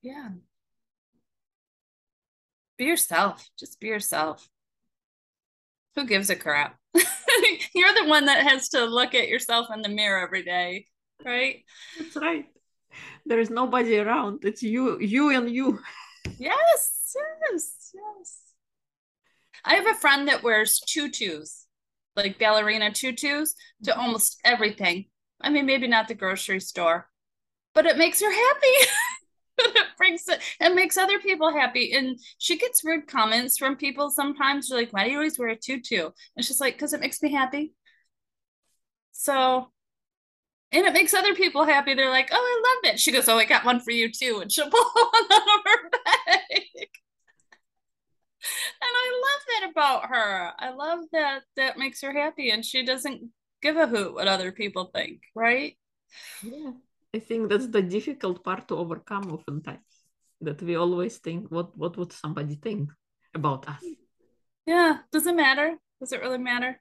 yeah. 0.00 0.30
Be 2.78 2.86
yourself. 2.86 3.48
Just 3.56 3.78
be 3.78 3.86
yourself. 3.88 4.48
Who 5.94 6.04
gives 6.06 6.30
a 6.30 6.34
crap 6.34 6.76
you're 7.74 7.94
the 7.94 8.06
one 8.06 8.26
that 8.26 8.46
has 8.46 8.68
to 8.70 8.84
look 8.84 9.14
at 9.14 9.28
yourself 9.28 9.68
in 9.72 9.82
the 9.82 9.88
mirror 9.88 10.20
every 10.20 10.42
day, 10.42 10.86
right? 11.24 11.64
That's 11.98 12.16
right. 12.16 12.46
There 13.24 13.40
is 13.40 13.50
nobody 13.50 13.98
around. 13.98 14.44
It's 14.44 14.62
you, 14.62 14.98
you 15.00 15.30
and 15.30 15.50
you. 15.50 15.78
Yes, 16.38 17.14
yes, 17.50 17.90
yes. 17.94 18.38
I 19.64 19.74
have 19.74 19.86
a 19.86 19.94
friend 19.94 20.28
that 20.28 20.42
wears 20.42 20.80
tutus, 20.80 21.66
like 22.16 22.38
ballerina 22.38 22.92
tutus, 22.92 23.54
to 23.84 23.90
mm-hmm. 23.90 24.00
almost 24.00 24.38
everything. 24.44 25.06
I 25.40 25.50
mean, 25.50 25.66
maybe 25.66 25.88
not 25.88 26.08
the 26.08 26.14
grocery 26.14 26.60
store, 26.60 27.08
but 27.74 27.86
it 27.86 27.96
makes 27.96 28.20
her 28.20 28.32
happy. 28.32 28.88
it 29.76 29.86
brings 29.96 30.28
it 30.28 30.40
it 30.60 30.74
makes 30.74 30.96
other 30.96 31.18
people 31.18 31.52
happy 31.52 31.92
and 31.92 32.18
she 32.38 32.56
gets 32.58 32.84
rude 32.84 33.06
comments 33.06 33.58
from 33.58 33.76
people 33.76 34.10
sometimes 34.10 34.68
They're 34.68 34.78
like 34.78 34.92
why 34.92 35.04
do 35.04 35.10
you 35.10 35.16
always 35.16 35.38
wear 35.38 35.48
a 35.48 35.56
tutu 35.56 36.10
and 36.36 36.44
she's 36.44 36.60
like 36.60 36.74
because 36.74 36.92
it 36.92 37.00
makes 37.00 37.22
me 37.22 37.32
happy 37.32 37.74
so 39.12 39.70
and 40.72 40.86
it 40.86 40.92
makes 40.94 41.12
other 41.12 41.34
people 41.34 41.64
happy. 41.64 41.94
They're 41.94 42.08
like, 42.10 42.30
"Oh, 42.32 42.36
I 42.36 42.88
love 42.88 42.94
it." 42.94 43.00
She 43.00 43.12
goes, 43.12 43.28
"Oh, 43.28 43.38
I 43.38 43.44
got 43.44 43.64
one 43.64 43.80
for 43.80 43.90
you 43.90 44.10
too," 44.10 44.40
and 44.40 44.50
she'll 44.50 44.70
pull 44.70 44.80
one 44.94 45.24
out 45.32 45.42
of 45.42 45.64
her 45.66 45.90
bag. 45.90 46.88
and 48.80 48.82
I 48.82 49.22
love 49.22 49.42
that 49.60 49.70
about 49.70 50.08
her. 50.08 50.52
I 50.58 50.70
love 50.70 51.00
that 51.12 51.42
that 51.56 51.78
makes 51.78 52.00
her 52.02 52.12
happy, 52.12 52.50
and 52.50 52.64
she 52.64 52.84
doesn't 52.84 53.30
give 53.60 53.76
a 53.76 53.86
hoot 53.86 54.14
what 54.14 54.28
other 54.28 54.50
people 54.52 54.86
think, 54.86 55.20
right? 55.34 55.76
Yeah, 56.42 56.72
I 57.14 57.18
think 57.18 57.50
that's 57.50 57.68
the 57.68 57.82
difficult 57.82 58.42
part 58.42 58.68
to 58.68 58.76
overcome 58.76 59.32
oftentimes. 59.32 59.80
That 60.40 60.60
we 60.62 60.74
always 60.76 61.18
think, 61.18 61.50
what 61.50 61.76
what 61.76 61.96
would 61.96 62.12
somebody 62.12 62.56
think 62.56 62.90
about 63.34 63.68
us? 63.68 63.84
Yeah, 64.66 64.98
does 65.12 65.26
it 65.26 65.36
matter? 65.36 65.76
Does 66.00 66.12
it 66.12 66.20
really 66.20 66.38
matter? 66.38 66.80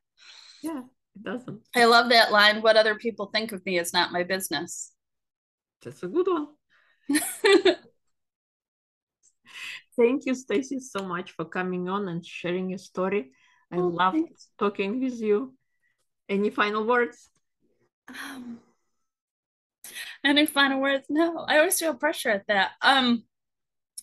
Yeah, 0.64 0.82
it 1.16 1.24
doesn't. 1.24 1.62
I 1.76 1.86
love 1.86 2.10
that 2.10 2.32
line. 2.32 2.62
What 2.62 2.78
other 2.78 2.96
people 2.96 3.28
think 3.28 3.52
of 3.52 3.64
me 3.66 3.78
is 3.78 3.94
not 3.94 4.12
my 4.12 4.24
business. 4.24 4.94
That's 5.84 6.02
a 6.04 6.08
good 6.08 6.28
one. 6.28 6.48
Thank 9.98 10.26
you, 10.26 10.34
Stacey, 10.34 10.80
so 10.80 11.06
much 11.06 11.32
for 11.32 11.46
coming 11.46 11.90
on 11.90 12.08
and 12.08 12.26
sharing 12.26 12.70
your 12.70 12.80
story. 12.80 13.32
I 13.72 13.78
oh, 13.78 13.88
love 13.88 14.16
talking 14.58 15.02
with 15.02 15.20
you. 15.20 15.54
Any 16.30 16.50
final 16.50 16.86
words? 16.86 17.30
Um, 18.08 18.60
any 20.24 20.46
final 20.46 20.80
words? 20.82 21.06
No, 21.10 21.40
I 21.48 21.58
always 21.58 21.80
feel 21.80 21.94
pressure 21.94 22.30
at 22.30 22.48
that. 22.48 22.72
Um, 22.82 23.24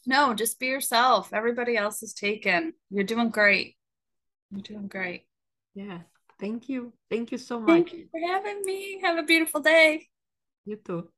no, 0.07 0.35
just 0.35 0.59
be 0.59 0.67
yourself. 0.67 1.33
Everybody 1.33 1.77
else 1.77 2.03
is 2.03 2.15
taken. 2.15 2.73
You're 2.91 3.05
doing 3.05 3.31
great. 3.31 3.77
You're 4.51 4.63
doing 4.63 4.89
great. 4.89 5.27
Yeah. 5.75 5.99
Thank 6.41 6.69
you. 6.69 6.93
Thank 7.11 7.33
you 7.33 7.39
so 7.39 7.61
much. 7.61 7.69
Thank 7.69 7.93
you 7.93 8.09
for 8.11 8.21
having 8.21 8.63
me. 8.65 9.01
Have 9.03 9.19
a 9.19 9.23
beautiful 9.23 9.61
day. 9.61 10.09
You 10.65 10.77
too. 10.77 11.09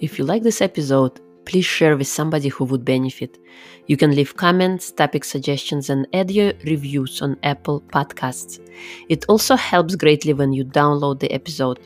If 0.00 0.18
you 0.18 0.24
like 0.24 0.42
this 0.42 0.60
episode, 0.60 1.20
please 1.48 1.64
share 1.64 1.96
with 1.96 2.06
somebody 2.06 2.48
who 2.50 2.64
would 2.64 2.84
benefit. 2.84 3.38
You 3.86 3.96
can 3.96 4.14
leave 4.14 4.36
comments, 4.36 4.92
topic 4.92 5.24
suggestions, 5.24 5.88
and 5.88 6.06
add 6.12 6.30
your 6.30 6.52
reviews 6.64 7.22
on 7.22 7.38
Apple 7.42 7.80
Podcasts. 7.80 8.60
It 9.08 9.24
also 9.28 9.56
helps 9.56 9.96
greatly 9.96 10.34
when 10.34 10.52
you 10.52 10.64
download 10.64 11.20
the 11.20 11.32
episode. 11.32 11.80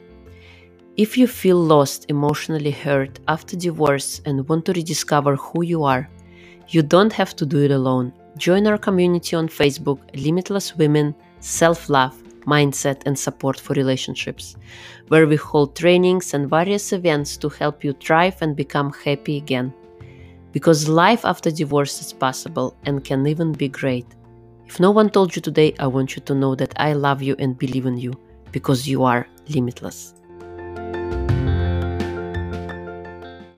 If 0.97 1.17
you 1.17 1.27
feel 1.29 1.57
lost, 1.57 2.07
emotionally 2.09 2.73
hurt 2.73 3.21
after 3.29 3.57
divorce, 3.57 4.21
and 4.27 4.47
want 4.49 4.67
to 4.67 4.73
rediscover 4.73 5.37
who 5.37 5.63
you 5.63 5.85
are, 5.85 6.11
you 6.69 6.83
don't 6.83 7.13
have 7.13 7.35
to 7.37 7.47
do 7.47 7.59
it 7.63 7.71
alone. 7.71 8.13
Join 8.37 8.67
our 8.67 8.79
community 8.79 9.37
on 9.37 9.49
Facebook, 9.49 10.01
Limitless 10.15 10.77
Women, 10.77 11.15
Self 11.41 11.89
Love, 11.89 12.22
Mindset, 12.45 13.03
and 13.07 13.19
Support 13.19 13.61
for 13.61 13.75
Relationships, 13.75 14.57
where 15.09 15.27
we 15.27 15.37
hold 15.37 15.77
trainings 15.77 16.35
and 16.35 16.49
various 16.49 16.93
events 16.93 17.37
to 17.39 17.49
help 17.49 17.85
you 17.85 17.93
thrive 17.93 18.37
and 18.41 18.57
become 18.57 18.93
happy 19.05 19.37
again. 19.37 19.73
Because 20.53 20.89
life 20.89 21.25
after 21.25 21.51
divorce 21.51 22.01
is 22.01 22.13
possible 22.13 22.77
and 22.85 23.05
can 23.05 23.27
even 23.27 23.53
be 23.53 23.69
great. 23.69 24.07
If 24.67 24.81
no 24.81 24.91
one 24.91 25.11
told 25.11 25.35
you 25.37 25.43
today, 25.43 25.75
I 25.79 25.87
want 25.87 26.17
you 26.17 26.23
to 26.23 26.35
know 26.35 26.55
that 26.55 26.75
I 26.77 26.93
love 26.93 27.23
you 27.23 27.37
and 27.39 27.59
believe 27.59 27.87
in 27.87 27.99
you 27.99 28.13
because 28.53 28.89
you 28.89 29.03
are 29.05 29.27
limitless. 29.49 30.15